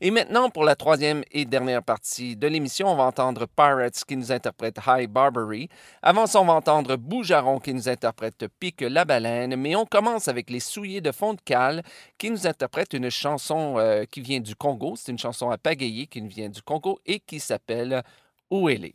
Et 0.00 0.10
maintenant, 0.10 0.50
pour 0.50 0.64
la 0.64 0.74
troisième 0.74 1.22
et 1.30 1.44
dernière 1.44 1.82
partie 1.82 2.36
de 2.36 2.46
l'émission, 2.46 2.88
on 2.88 2.96
va 2.96 3.04
entendre 3.04 3.46
Pirates 3.46 4.04
qui 4.06 4.16
nous 4.16 4.32
interprète 4.32 4.78
High 4.86 5.08
Barbary. 5.08 5.68
Avant 6.02 6.26
ça, 6.26 6.40
on 6.40 6.46
va 6.46 6.54
entendre 6.54 6.96
Boujaron 6.96 7.58
qui 7.58 7.74
nous 7.74 7.88
interprète 7.88 8.46
Pique 8.58 8.80
la 8.80 9.04
baleine. 9.04 9.56
Mais 9.56 9.76
on 9.76 9.84
commence 9.84 10.28
avec 10.28 10.50
les 10.50 10.60
souillés 10.60 11.00
de 11.00 11.12
fond 11.12 11.34
de 11.34 11.40
cale 11.44 11.82
qui 12.18 12.30
nous 12.30 12.46
interprètent 12.46 12.94
une 12.94 13.10
chanson 13.10 13.74
euh, 13.78 14.04
qui 14.10 14.20
vient 14.20 14.40
du 14.40 14.56
Congo. 14.56 14.94
C'est 14.96 15.12
une 15.12 15.18
chanson 15.18 15.50
à 15.50 15.58
pagayer 15.58 16.06
qui 16.06 16.20
vient 16.22 16.48
du 16.48 16.62
Congo 16.62 16.98
et 17.04 17.20
qui 17.20 17.38
s'appelle 17.38 18.02
où 18.50 18.68
elle 18.68 18.84
est, 18.84 18.94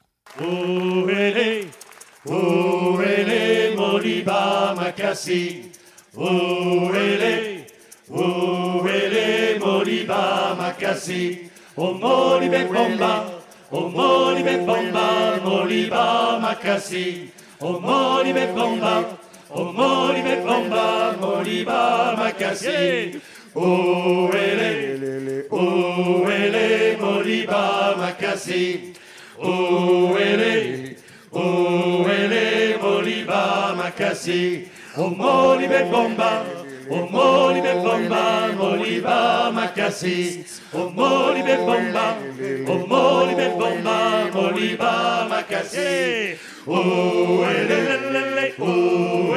Moliba 3.75 4.75
Makassi. 4.75 5.71
Où 6.15 6.91
est, 9.15 9.59
Moliba 9.59 10.55
Makassi. 10.57 11.49
Oh 11.77 11.93
Molibe 11.93 12.67
Bomba, 12.73 13.25
oh 13.71 13.89
Molibe 13.89 14.65
Bomba, 14.65 15.39
Moliba 15.43 16.39
Makassi. 16.41 17.29
Oh 17.61 17.79
Molibe 17.79 18.53
Bomba, 18.53 19.17
oh 19.55 19.71
Molibe 19.71 20.45
Bomba, 20.45 21.15
Moliba 21.21 22.15
où 23.55 24.29
elle 24.33 24.59
est, 24.59 25.47
Moliba 26.99 27.95
où 31.31 32.05
elle 32.09 32.33
est, 32.33 32.77
Moliba 32.81 33.75
Makassi. 33.77 34.67
Oh 34.97 35.09
Molibe 35.09 35.89
Bomba, 35.89 36.43
oh 36.93 37.07
moli 37.13 37.61
be 37.61 37.73
bomba, 37.83 38.23
moli 38.59 38.95
ba 39.01 39.51
makasi, 39.55 40.17
oh 40.73 40.89
moli 40.97 41.41
be 41.47 41.55
bomba, 41.67 42.05
moli 42.91 43.33
be 43.39 43.47
bomba, 43.59 43.97
moli 44.33 44.69
ba 44.77 45.27
makasi. 45.31 46.37
Oh 46.67 47.43
ele 47.49 47.77
le 47.89 47.97
le 48.13 48.21
le, 48.35 48.45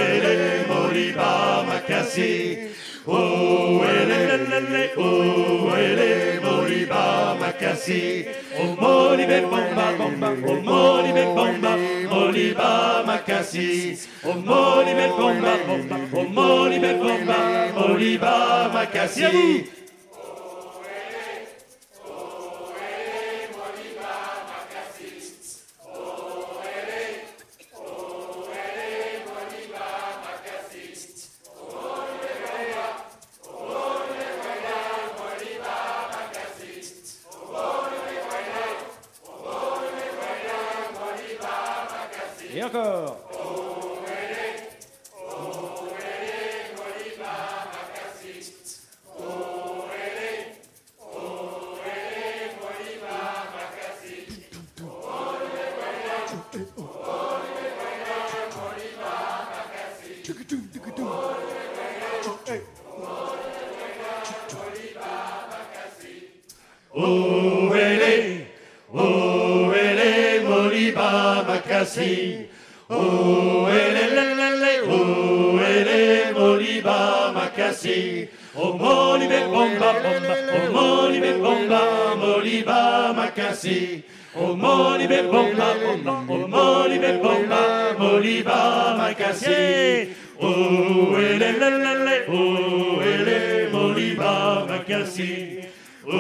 ele 0.04 0.34
moli 0.68 1.06
ba 1.16 1.64
makasi. 1.68 2.32
Oh 3.06 3.82
ele 3.82 4.18
le 4.28 4.36
le 4.50 4.60
le, 4.72 4.84
ele 5.86 6.86
ba 6.86 7.34
makasi. 7.40 8.26
Oh 8.60 8.76
moli 8.80 9.24
be 9.26 9.40
bomba 9.50 9.86
bomba, 9.98 10.28
oh 10.50 10.56
be 11.16 11.24
bomba, 11.36 11.72
moli 12.10 12.48
ba 12.54 12.93
makasi. 13.24 13.98
Oh 14.24 14.34
moli 14.34 14.94
be 14.94 15.08
bomba 15.16 15.56
bomba, 15.66 15.96
oh 16.12 16.24
moli 16.24 16.78
be 16.80 16.94
bomba, 16.94 17.72
moli 17.74 18.18
Oh 66.96 67.74
ele, 67.74 68.46
oh 68.94 69.72
ele 69.74 70.44
moliba 70.46 71.42
le 74.14 74.34
le 74.38 74.48
le, 74.62 74.74
oh 74.86 75.58
ele 75.58 76.32
moliba 76.32 77.32
makasi. 77.34 78.28
Oh 78.54 78.78
moli 78.78 79.26
be 79.26 79.40
bomba 79.50 79.90
bomba, 80.02 80.36
oh 80.70 80.70
bomba, 81.42 81.80
moliba 82.14 83.12
makasi. 83.12 84.04
Oh 84.36 84.54
moli 84.54 85.08
be 85.08 85.22
bomba 85.22 85.74
bomba, 85.82 86.14
oh 86.28 86.46
moli 86.46 86.98
be 87.00 87.10
bomba, 87.20 87.62
moliba 87.98 88.58
makasi. 88.98 90.14
Oh 90.40 91.16
ele 91.18 91.58
le 91.58 91.70
le 91.84 91.92
le, 92.06 92.16
oh 92.28 93.02
ele 93.02 93.68
moliba 93.72 94.64
makasi. 94.68 95.32
Oh, 96.06 96.12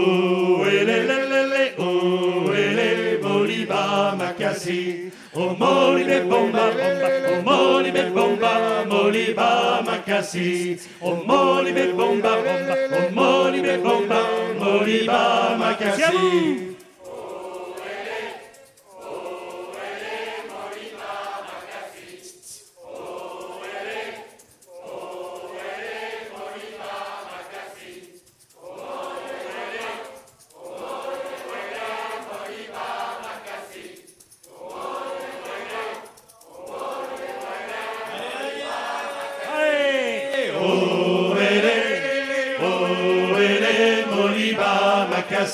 makasi. 10.24 10.80
Oh, 11.00 11.16
molibe, 11.16 11.92
bomba, 11.92 12.36
bomba, 12.36 12.76
oh, 12.92 13.10
molibe, 13.12 13.78
bomba, 13.82 14.20
moliba, 14.58 15.56
makasi. 15.58 16.63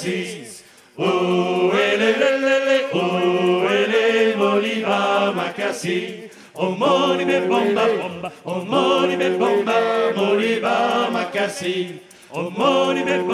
Assis. 0.01 0.65
Oh, 0.97 1.71
ele, 1.75 2.05
ele, 2.05 2.47
ele, 2.57 2.87
oh, 2.95 3.69
ele, 3.69 4.35
moliva 4.35 5.31
macassi. 5.35 6.31
Oh, 6.55 6.71
molive 6.71 7.41
bomba, 7.47 7.85
bomba, 7.85 8.33
oh, 8.47 8.65
molive 8.65 9.37
bomba, 9.37 9.75
moliva 10.17 11.11
macassi. 11.13 12.01
Oh, 12.33 12.51
molive 12.51 13.19
bomba. 13.19 13.30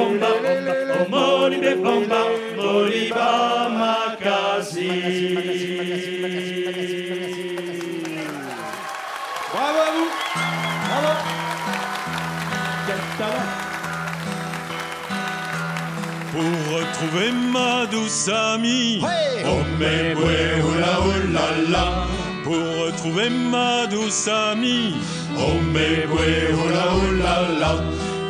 Amie. 18.29 19.01
Oh 19.45 19.63
mais 19.79 20.15
ouais, 20.15 20.63
oula 20.63 20.95
oula 21.07 21.47
la. 21.71 22.07
Pour 22.45 22.65
retrouver 22.85 23.29
ma 23.31 23.87
douce 23.87 24.29
amie. 24.29 24.95
Oh 25.39 25.59
mais 25.73 26.07
ouais, 26.15 26.53
oula 26.53 26.87
oula 26.97 27.37
la. 27.61 27.73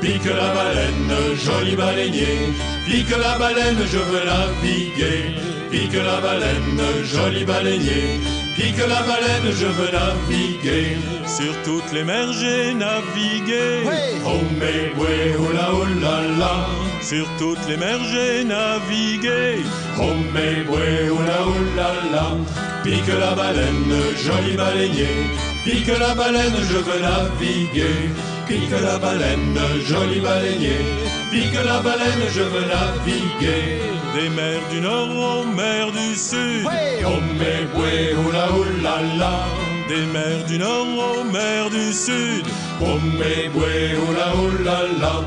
Pique 0.00 0.24
la 0.40 0.48
baleine, 0.54 1.14
joli 1.44 1.76
baleinier. 1.76 2.52
Pique 2.86 3.16
la 3.16 3.38
baleine, 3.38 3.82
je 3.92 3.98
veux 3.98 4.24
naviguer. 4.24 5.34
Pique 5.70 6.00
la 6.08 6.20
baleine, 6.20 6.82
joli 7.04 7.44
baleinier. 7.44 8.20
Pique 8.56 8.78
la 8.78 9.02
baleine, 9.08 9.52
je 9.60 9.66
veux 9.66 9.92
naviguer. 9.92 10.96
Sur 11.26 11.54
toutes 11.64 11.92
les 11.92 12.04
mers 12.04 12.32
j'ai 12.32 12.74
navigué. 12.74 13.84
Oh 14.24 14.42
mais 14.60 14.92
ouais, 15.00 15.36
oula 15.38 15.74
oula 15.74 16.16
la. 16.38 16.75
Sur 17.08 17.28
toutes 17.38 17.64
les 17.68 17.76
mers 17.76 18.02
j'ai 18.10 18.42
navigué. 18.42 19.62
Oh 19.96 20.16
mais 20.34 20.66
ouais, 20.68 21.08
oula 21.08 21.40
oula 21.46 21.90
la. 22.12 22.26
Pique 22.82 23.06
la 23.06 23.32
baleine, 23.32 23.94
joli 24.24 24.56
baleinier. 24.56 25.30
Pique 25.64 25.98
la 26.00 26.16
baleine, 26.16 26.58
je 26.68 26.78
veux 26.78 27.00
naviguer. 27.00 28.10
Pique 28.48 28.80
la 28.82 28.98
baleine, 28.98 29.56
joli 29.86 30.18
baleinier. 30.18 30.84
Pique 31.30 31.64
la 31.64 31.78
baleine, 31.78 32.26
je 32.34 32.42
veux 32.42 32.66
naviguer. 32.74 33.78
Des 34.16 34.28
mers 34.30 34.66
du 34.72 34.80
nord 34.80 35.10
aux 35.30 35.44
mers 35.44 35.92
du 35.92 36.16
sud. 36.16 36.66
Oh 37.06 37.20
mais 37.38 37.80
ouais, 37.80 38.16
oula 38.26 38.50
oula 38.50 38.96
la. 39.16 39.34
Des 39.88 40.06
mers 40.06 40.44
du 40.48 40.58
nord 40.58 41.20
aux 41.20 41.22
mers 41.22 41.70
du 41.70 41.92
sud. 41.92 42.44
Oh 42.80 42.98
mais 43.16 43.48
ouais, 43.54 43.94
oula 44.08 44.34
oula 44.34 44.80
la. 45.00 45.22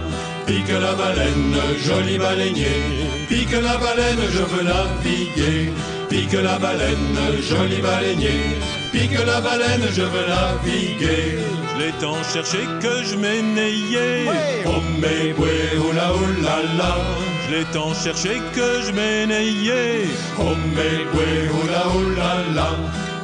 Pique 0.50 0.80
la 0.82 0.96
baleine, 0.96 1.62
joli 1.86 2.18
baleinier. 2.18 2.82
Pique 3.30 3.62
la 3.62 3.78
baleine, 3.78 4.26
je 4.34 4.44
veux 4.52 4.64
naviguer. 4.64 5.72
Pique 6.10 6.42
la 6.42 6.58
baleine, 6.58 7.20
joli 7.48 7.80
baleinier. 7.84 8.58
Pique 8.92 9.24
la 9.28 9.42
baleine, 9.42 9.88
je 9.94 10.02
veux 10.02 10.28
naviguer. 10.28 11.38
Je 11.70 11.80
l'ai 11.80 11.92
tant 12.02 12.18
cherché 12.34 12.66
que 12.82 13.04
je 13.04 13.16
m'énayais. 13.16 14.26
Oh 14.66 14.82
mais 15.00 15.34
ouais, 15.40 15.78
oula 15.78 16.16
oula 16.16 16.58
la. 16.80 16.98
Je 17.46 17.56
l'ai 17.56 17.66
tant 17.66 17.94
cherché 17.94 18.42
que 18.56 18.82
je 18.88 18.92
m'énayais. 18.92 20.08
Oh 20.40 20.56
mais 20.76 20.98
ouais, 21.16 21.48
oula 21.62 21.84
oula 21.96 22.34
la. 22.56 22.70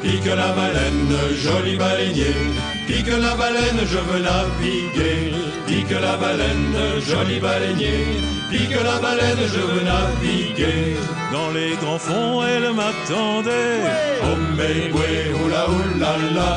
Pique 0.03 0.27
la 0.27 0.51
baleine, 0.53 1.17
joli 1.43 1.75
baleinier. 1.75 2.74
Pique 2.87 3.07
la 3.07 3.35
baleine, 3.35 3.81
je 3.83 3.97
veux 3.97 4.21
naviguer. 4.21 5.33
Pique 5.67 5.99
la 5.99 6.17
baleine, 6.17 7.01
joli 7.07 7.39
baleinier. 7.39 8.05
Pique 8.51 8.77
la 8.83 8.99
baleine, 8.99 9.43
je 9.53 9.59
veux 9.59 9.83
naviguer. 9.83 10.95
Dans 11.31 11.49
les 11.51 11.75
grands 11.81 11.97
fonds, 11.97 12.43
elle 12.43 12.71
m'attendait. 12.73 13.81
Oh 14.23 14.37
mais 14.55 14.91
ouais, 14.97 15.31
oula 15.43 15.67
oula 15.69 16.13
la. 16.35 16.51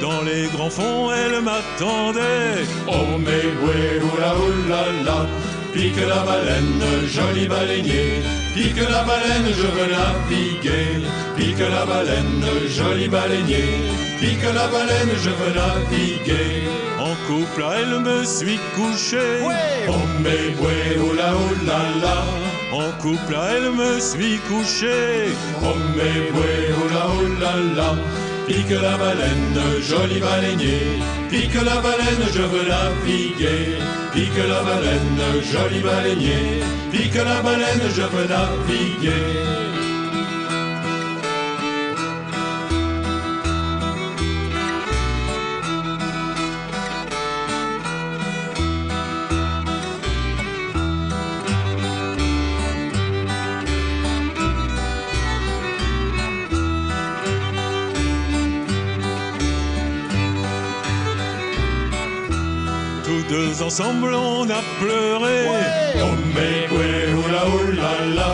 Dans 0.00 0.22
les 0.22 0.46
grands 0.48 0.70
fonds, 0.70 1.10
elle 1.12 1.42
m'attendait. 1.42 2.64
Oh 2.88 3.18
mais 3.18 3.44
ouais, 3.64 4.00
oula 4.02 4.34
oula 4.36 4.82
la. 5.04 5.43
Pique 5.74 6.06
la 6.06 6.22
baleine, 6.28 6.84
joli 7.14 7.46
baleinier. 7.48 8.22
Pique 8.54 8.88
la 8.88 9.02
baleine, 9.02 9.50
je 9.60 9.68
veux 9.76 9.90
naviguer. 9.94 11.02
Pique 11.36 11.58
la 11.58 11.84
baleine, 11.84 12.44
joli 12.68 13.08
baleinier. 13.08 13.70
Pique 14.20 14.54
la 14.54 14.68
baleine, 14.68 15.14
je 15.24 15.30
veux 15.30 15.54
naviguer. 15.58 16.62
En 16.98 17.14
couple, 17.26 17.64
elle 17.76 18.00
me 18.00 18.24
suis 18.24 18.58
couché. 18.76 19.26
Oh 19.88 20.06
mais 20.22 20.44
ouais, 20.62 20.98
oula 20.98 21.30
oula 21.44 21.80
la. 22.02 22.16
En 22.72 22.90
couple, 23.02 23.36
elle 23.52 23.70
me 23.72 24.00
suis 24.00 24.38
couché. 24.48 25.32
Oh 25.62 25.76
mais 25.96 26.18
ouais, 26.36 26.62
oula 26.82 27.04
oula 27.18 27.52
la. 27.76 28.23
Pique 28.46 28.70
la 28.70 28.98
baleine, 28.98 29.80
joli 29.88 30.20
baleinier. 30.20 31.00
Pique 31.30 31.54
la 31.54 31.80
baleine, 31.80 32.26
je 32.34 32.42
veux 32.42 32.68
naviguer. 32.68 33.78
Pique 34.12 34.46
la 34.48 34.62
baleine, 34.62 35.42
joli 35.50 35.80
baleinier. 35.80 36.62
Pique 36.92 37.14
la 37.14 37.40
baleine, 37.40 37.88
je 37.96 38.02
veux 38.02 38.26
naviguer. 38.28 39.73
Tous 39.73 39.73
ensemble, 63.64 64.12
on 64.14 64.44
a 64.50 64.62
pleuré. 64.80 65.46
Oh 65.96 66.14
mais 66.34 66.68
ouais, 66.76 67.12
oula 67.14 67.42
oula 67.56 67.92
la. 68.14 68.30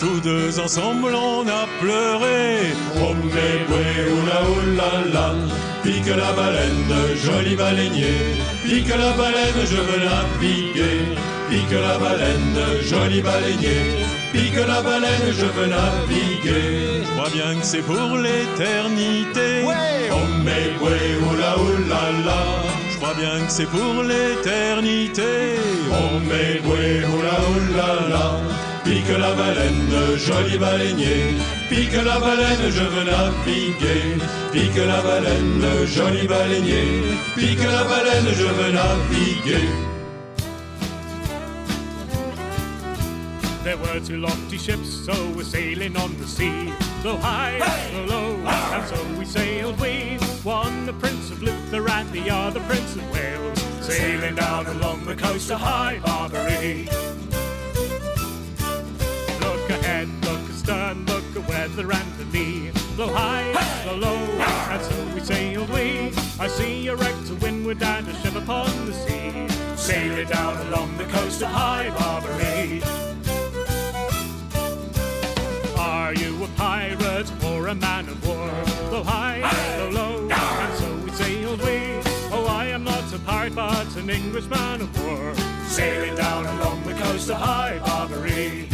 Tous 0.00 0.20
deux 0.20 0.58
ensemble, 0.58 1.14
on 1.14 1.46
a 1.46 1.66
pleuré. 1.80 2.74
Oh 2.96 3.14
mais 3.32 3.56
ouais, 3.70 4.12
oula 4.16 4.38
oula 4.54 4.90
la. 5.14 5.34
Pique 5.82 6.16
la 6.22 6.32
baleine, 6.32 6.96
joli 7.24 7.54
baleinier. 7.54 8.18
Pique 8.64 8.88
la 8.88 9.12
baleine, 9.12 9.62
je 9.72 9.80
veux 9.88 10.02
naviguer. 10.08 10.98
Pique 11.48 11.78
la 11.86 11.98
baleine, 11.98 12.62
joli 12.90 13.20
baleinier. 13.22 13.82
Pique 14.32 14.66
la 14.66 14.82
baleine, 14.82 15.28
je 15.40 15.46
veux 15.56 15.66
naviguer. 15.66 16.93
Je 17.24 17.30
crois 17.30 17.42
bien 17.42 17.58
que 17.58 17.64
c'est 17.64 17.80
pour 17.80 18.18
l'éternité. 18.18 19.64
Oh 19.64 20.16
mais 20.44 20.76
ouais, 20.84 21.16
oula 21.26 21.56
oula 21.58 22.02
la. 22.22 22.40
Je 22.90 22.96
crois 22.96 23.14
bien 23.14 23.46
que 23.46 23.50
c'est 23.50 23.64
pour 23.64 24.02
l'éternité. 24.02 25.56
Oh 25.90 26.18
mais 26.28 26.60
ouais, 26.68 27.02
oula 27.06 27.38
oula 27.54 28.08
la. 28.10 28.40
Pique 28.84 29.08
la 29.08 29.32
baleine, 29.32 30.18
joli 30.18 30.58
baleinier. 30.58 31.36
Pique 31.70 31.94
la 31.94 32.18
baleine, 32.18 32.70
je 32.70 32.82
veux 32.82 33.04
naviguer. 33.04 34.18
Pique 34.52 34.86
la 34.86 35.00
baleine, 35.00 35.86
joli 35.86 36.26
baleinier. 36.26 37.04
Pique 37.34 37.64
la 37.64 37.84
baleine, 37.84 38.34
je 38.34 38.44
veux 38.44 38.70
naviguer. 38.70 39.93
There 43.64 43.78
were 43.78 43.98
two 43.98 44.18
lofty 44.18 44.58
ships, 44.58 44.90
so 44.90 45.14
we're 45.34 45.42
sailing 45.42 45.96
on 45.96 46.14
the 46.18 46.26
sea. 46.26 46.70
Blow 47.00 47.16
high, 47.16 47.56
blow 47.92 48.04
low, 48.04 48.36
and 48.46 48.86
so 48.86 49.18
we 49.18 49.24
sailed 49.24 49.80
we. 49.80 50.18
One 50.42 50.84
the 50.84 50.92
Prince 50.92 51.30
of 51.30 51.42
Luther 51.42 51.88
and 51.88 52.12
the 52.12 52.28
other 52.28 52.60
Prince 52.60 52.94
of 52.94 53.10
Wales, 53.10 53.58
sailing 53.80 54.34
down 54.34 54.66
along 54.66 55.06
the 55.06 55.16
coast 55.16 55.50
of 55.50 55.60
High 55.60 55.98
Barbary. 56.04 56.90
Look 59.40 59.70
ahead, 59.70 60.08
look 60.26 60.42
astern, 60.50 61.06
look 61.06 61.24
at 61.34 61.48
weather 61.48 61.90
and 61.90 62.12
the 62.18 62.24
lee. 62.38 62.70
Blow 62.96 63.08
high, 63.14 63.50
blow 63.84 63.96
low, 63.96 64.18
and 64.72 64.82
so 64.82 65.14
we 65.14 65.20
sailed 65.20 65.70
we. 65.70 66.12
I 66.38 66.48
see 66.48 66.88
a 66.88 66.96
wreck 66.96 67.16
to 67.28 67.34
windward 67.36 67.82
and 67.82 68.06
a 68.08 68.14
ship 68.16 68.34
upon 68.34 68.68
the 68.84 68.92
sea, 68.92 69.48
sailing 69.74 70.28
down 70.28 70.66
along 70.66 70.98
the 70.98 71.04
coast 71.04 71.40
of 71.40 71.48
High 71.48 71.88
Barbary. 71.96 73.03
Or 77.64 77.68
a 77.68 77.74
man 77.74 78.08
of 78.08 78.26
war? 78.26 78.50
Blow 78.90 79.02
high, 79.02 79.40
blow 79.76 79.90
low, 79.90 80.28
and 80.30 80.78
so 80.78 80.96
we 81.04 81.10
sailed 81.12 81.62
we. 81.62 81.78
Oh, 82.30 82.46
I 82.48 82.66
am 82.66 82.84
not 82.84 83.12
a 83.12 83.18
pirate, 83.20 83.54
but 83.54 83.96
an 83.96 84.10
English 84.10 84.46
man 84.46 84.82
of 84.82 84.90
war, 85.02 85.34
sailing 85.66 86.14
down 86.14 86.44
along 86.44 86.82
the 86.84 86.94
coast 86.94 87.30
of 87.30 87.36
High 87.36 87.78
Barbary. 87.78 88.68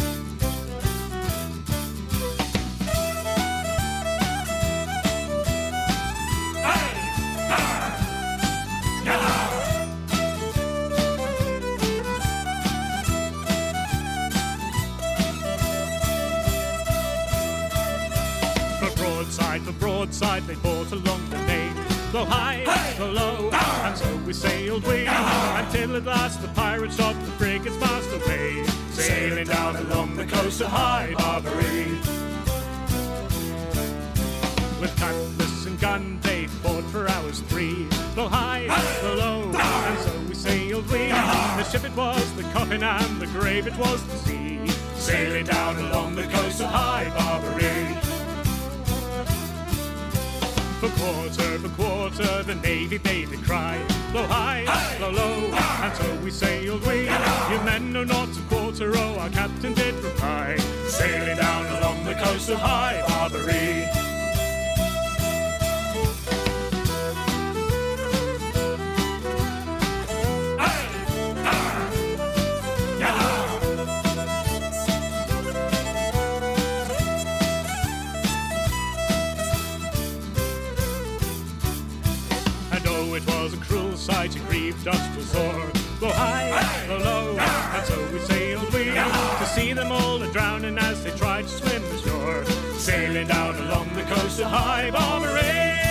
Broadside, 20.21 20.43
they 20.43 20.55
fought 20.55 20.91
along 20.91 21.29
the 21.29 21.37
main. 21.47 21.73
Blow 22.11 22.25
high, 22.25 22.63
blow 22.97 23.11
low, 23.11 23.49
and 23.51 23.97
so 23.97 24.15
we 24.25 24.33
sailed 24.33 24.85
we, 24.85 25.05
until 25.07 25.95
at 25.95 26.05
last 26.05 26.41
the 26.41 26.47
pirates 26.49 26.97
shot 26.97 27.15
the 27.25 27.31
frigate's 27.31 27.79
mast 27.79 28.09
away, 28.11 28.63
sailing 28.91 29.47
down 29.47 29.77
along 29.77 30.15
the 30.15 30.25
coast 30.25 30.61
of 30.61 30.67
High 30.67 31.13
Barbary. 31.17 31.85
With 34.79 34.93
cutlass 34.97 35.65
and 35.65 35.79
gun, 35.79 36.19
they 36.21 36.47
fought 36.47 36.83
for 36.85 37.07
hours 37.07 37.39
three. 37.41 37.87
Blow 38.13 38.27
high, 38.27 38.67
blow 38.99 39.15
low, 39.15 39.43
and 39.43 39.99
so 39.99 40.11
we 40.27 40.35
sailed 40.35 40.91
we. 40.91 41.07
The 41.07 41.63
ship 41.63 41.85
it 41.85 41.95
was, 41.95 42.33
the 42.33 42.43
coffin 42.53 42.83
and 42.83 43.21
the 43.21 43.27
grave 43.27 43.67
it 43.67 43.77
was 43.77 44.03
the 44.03 44.17
sea, 44.17 44.67
sailing 44.95 45.45
down 45.45 45.77
along 45.77 46.15
the 46.15 46.23
coast 46.23 46.59
of 46.61 46.67
High 46.67 47.05
Barbary. 47.05 47.20
Quarter, 51.01 51.59
for 51.59 51.69
quarter, 51.81 52.43
the 52.43 52.55
navy 52.55 52.99
made 53.03 53.31
a 53.33 53.37
cry. 53.37 53.77
Blow 54.11 54.27
high, 54.27 54.63
blow 54.99 55.09
low, 55.09 55.51
and 55.83 55.93
so 55.95 56.15
we 56.23 56.29
sailed 56.31 56.85
we. 56.85 57.05
You 57.51 57.59
men 57.65 57.91
know 57.91 58.03
not 58.03 58.31
to 58.33 58.41
quarter, 58.41 58.91
oh, 58.95 59.19
our 59.19 59.29
captain 59.29 59.73
did 59.73 59.95
reply. 59.95 60.57
Sailing 60.87 61.37
down 61.37 61.65
along 61.77 62.03
the 62.05 62.13
coast 62.13 62.49
of 62.49 62.59
High 62.59 63.03
Barbary. 63.07 64.20
Sight, 84.01 84.35
it 84.35 84.43
grieved 84.47 84.87
us 84.87 85.15
to 85.15 85.21
sore. 85.23 85.71
Blow 85.99 86.09
high, 86.09 86.87
blow 86.87 86.97
low, 86.97 87.35
ah! 87.39 87.77
and 87.77 87.85
so 87.85 88.11
we 88.11 88.19
sailed 88.19 88.73
we 88.73 88.85
to 88.85 89.45
see 89.45 89.73
them 89.73 89.91
all 89.91 90.21
a 90.23 90.31
drowning 90.31 90.77
as 90.79 91.03
they 91.03 91.11
tried 91.11 91.43
to 91.43 91.49
swim 91.49 91.83
ashore, 91.83 92.43
sailing 92.79 93.27
down 93.27 93.55
along 93.57 93.93
the 93.93 94.01
coast 94.03 94.39
of 94.39 94.47
High 94.47 94.89
Barbary. 94.89 95.90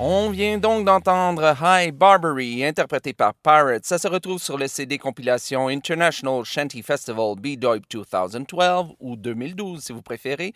On 0.00 0.30
vient 0.30 0.58
donc 0.58 0.84
d'entendre 0.84 1.54
High 1.62 1.94
Barbary, 1.94 2.64
interprété 2.64 3.12
par 3.12 3.32
Pirates. 3.32 3.84
Ça 3.84 3.96
se 3.96 4.08
retrouve 4.08 4.42
sur 4.42 4.58
le 4.58 4.66
CD 4.66 4.98
compilation 4.98 5.68
International 5.68 6.44
Shanty 6.44 6.82
Festival 6.82 7.36
B-Doip 7.36 7.84
2012 7.88 8.96
ou 8.98 9.14
2012 9.14 9.84
si 9.84 9.92
vous 9.92 10.02
préférez. 10.02 10.52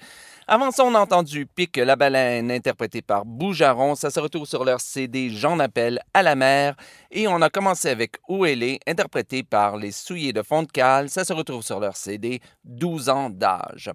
Avant 0.48 0.72
ça, 0.72 0.85
on 0.85 0.94
a 0.96 0.98
entendu 0.98 1.46
Pique 1.46 1.77
la 1.77 1.94
baleine, 1.94 2.51
interprété 2.51 3.01
par 3.01 3.24
Boujaron. 3.24 3.95
Ça 3.95 4.11
se 4.11 4.18
retrouve 4.18 4.45
sur 4.45 4.64
leur 4.64 4.80
CD 4.80 5.30
J'en 5.30 5.61
appelle 5.61 6.01
à 6.12 6.24
la 6.24 6.34
mer. 6.34 6.74
Et 7.12 7.28
on 7.28 7.41
a 7.41 7.49
commencé 7.49 7.91
avec 7.91 8.16
Où 8.28 8.45
elle 8.45 8.64
est, 8.64 8.80
interprété 8.89 9.45
par 9.45 9.76
les 9.76 9.93
Souillés 9.93 10.32
de 10.32 10.43
Fond 10.43 10.64
de 10.64 10.72
Cale. 10.72 11.11
Ça 11.11 11.24
se 11.24 11.32
retrouve 11.32 11.62
sur 11.62 11.78
leur 11.78 11.97
CD 11.97 12.41
12 12.64 13.09
ans 13.09 13.30
d'âge. 13.30 13.93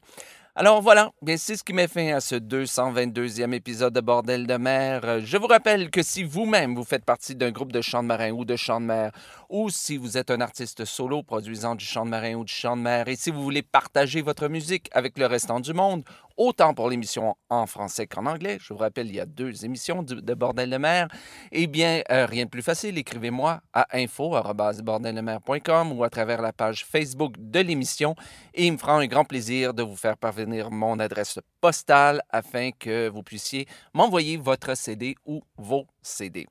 Alors 0.55 0.83
voilà, 0.83 1.11
c'est 1.35 1.55
ce 1.55 1.63
qui 1.63 1.73
met 1.73 1.87
fin 1.87 2.13
à 2.13 2.19
ce 2.21 2.35
222e 2.35 3.53
épisode 3.53 3.91
de 3.91 4.01
Bordel 4.01 4.45
de 4.45 4.53
mer. 4.53 5.01
Euh, 5.03 5.19
Je 5.23 5.37
vous 5.37 5.47
rappelle 5.47 5.89
que 5.89 6.03
si 6.03 6.23
vous-même 6.23 6.75
vous 6.75 6.83
faites 6.83 7.05
partie 7.05 7.33
d'un 7.33 7.49
groupe 7.49 7.71
de 7.71 7.81
chant 7.81 8.03
de 8.03 8.07
marin 8.07 8.29
ou 8.29 8.45
de 8.45 8.55
chant 8.55 8.79
de 8.79 8.85
mer, 8.85 9.11
ou 9.49 9.71
si 9.71 9.97
vous 9.97 10.15
êtes 10.15 10.29
un 10.29 10.41
artiste 10.41 10.85
solo 10.85 11.23
produisant 11.23 11.73
du 11.73 11.83
chant 11.83 12.05
de 12.05 12.11
marin 12.11 12.35
ou 12.35 12.43
du 12.43 12.53
chant 12.53 12.77
de 12.77 12.83
mer, 12.83 13.07
et 13.07 13.15
si 13.15 13.31
vous 13.31 13.41
voulez 13.41 13.63
partager 13.63 14.21
votre 14.21 14.47
musique 14.47 14.91
avec 14.91 15.17
le 15.17 15.25
restant 15.25 15.59
du 15.59 15.73
monde, 15.73 16.03
autant 16.37 16.73
pour 16.73 16.89
l'émission 16.89 17.35
en 17.49 17.65
français 17.65 18.07
qu'en 18.07 18.25
anglais. 18.25 18.57
Je 18.59 18.73
vous 18.73 18.79
rappelle, 18.79 19.07
il 19.07 19.15
y 19.15 19.19
a 19.19 19.25
deux 19.25 19.65
émissions 19.65 20.03
de, 20.03 20.15
de 20.15 20.33
Bordel 20.33 20.69
de 20.69 20.77
mer. 20.77 21.07
Eh 21.51 21.67
bien, 21.67 22.01
euh, 22.11 22.25
rien 22.25 22.45
de 22.45 22.49
plus 22.49 22.61
facile, 22.61 22.97
écrivez-moi 22.97 23.61
à 23.73 23.87
info.bordeldemer.com 23.97 25.91
ou 25.91 26.03
à 26.03 26.09
travers 26.09 26.41
la 26.41 26.53
page 26.53 26.85
Facebook 26.85 27.35
de 27.37 27.59
l'émission 27.59 28.15
et 28.53 28.67
il 28.67 28.73
me 28.73 28.77
fera 28.77 28.93
un 28.93 29.07
grand 29.07 29.25
plaisir 29.25 29.73
de 29.73 29.83
vous 29.83 29.95
faire 29.95 30.17
parvenir 30.17 30.71
mon 30.71 30.99
adresse 30.99 31.39
postale 31.61 32.21
afin 32.29 32.71
que 32.71 33.07
vous 33.09 33.23
puissiez 33.23 33.67
m'envoyer 33.93 34.37
votre 34.37 34.75
CD 34.75 35.15
ou 35.25 35.41
vos 35.57 35.85
CD. 36.01 36.47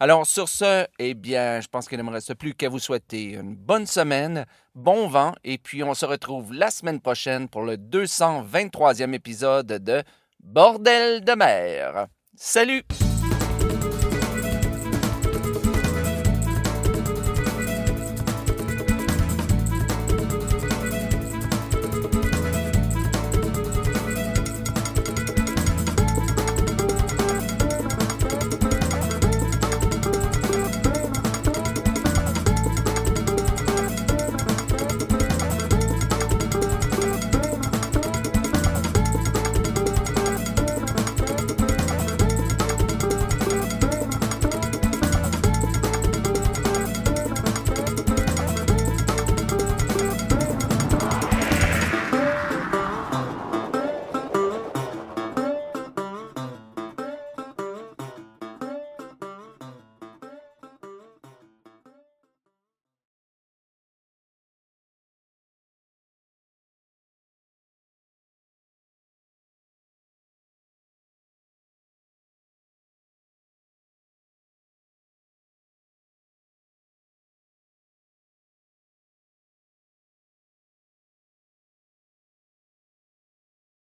Alors, 0.00 0.26
sur 0.26 0.48
ce, 0.48 0.86
eh 0.98 1.14
bien, 1.14 1.60
je 1.60 1.68
pense 1.68 1.88
qu'il 1.88 1.98
ne 1.98 2.02
me 2.02 2.10
reste 2.10 2.34
plus 2.34 2.54
qu'à 2.54 2.68
vous 2.68 2.78
souhaiter 2.78 3.32
une 3.32 3.54
bonne 3.54 3.86
semaine, 3.86 4.46
bon 4.74 5.08
vent, 5.08 5.34
et 5.44 5.58
puis 5.58 5.82
on 5.82 5.94
se 5.94 6.06
retrouve 6.06 6.52
la 6.52 6.70
semaine 6.70 7.00
prochaine 7.00 7.48
pour 7.48 7.62
le 7.62 7.76
223e 7.76 9.12
épisode 9.12 9.66
de 9.66 10.02
Bordel 10.40 11.24
de 11.24 11.32
mer. 11.32 12.06
Salut! 12.36 12.84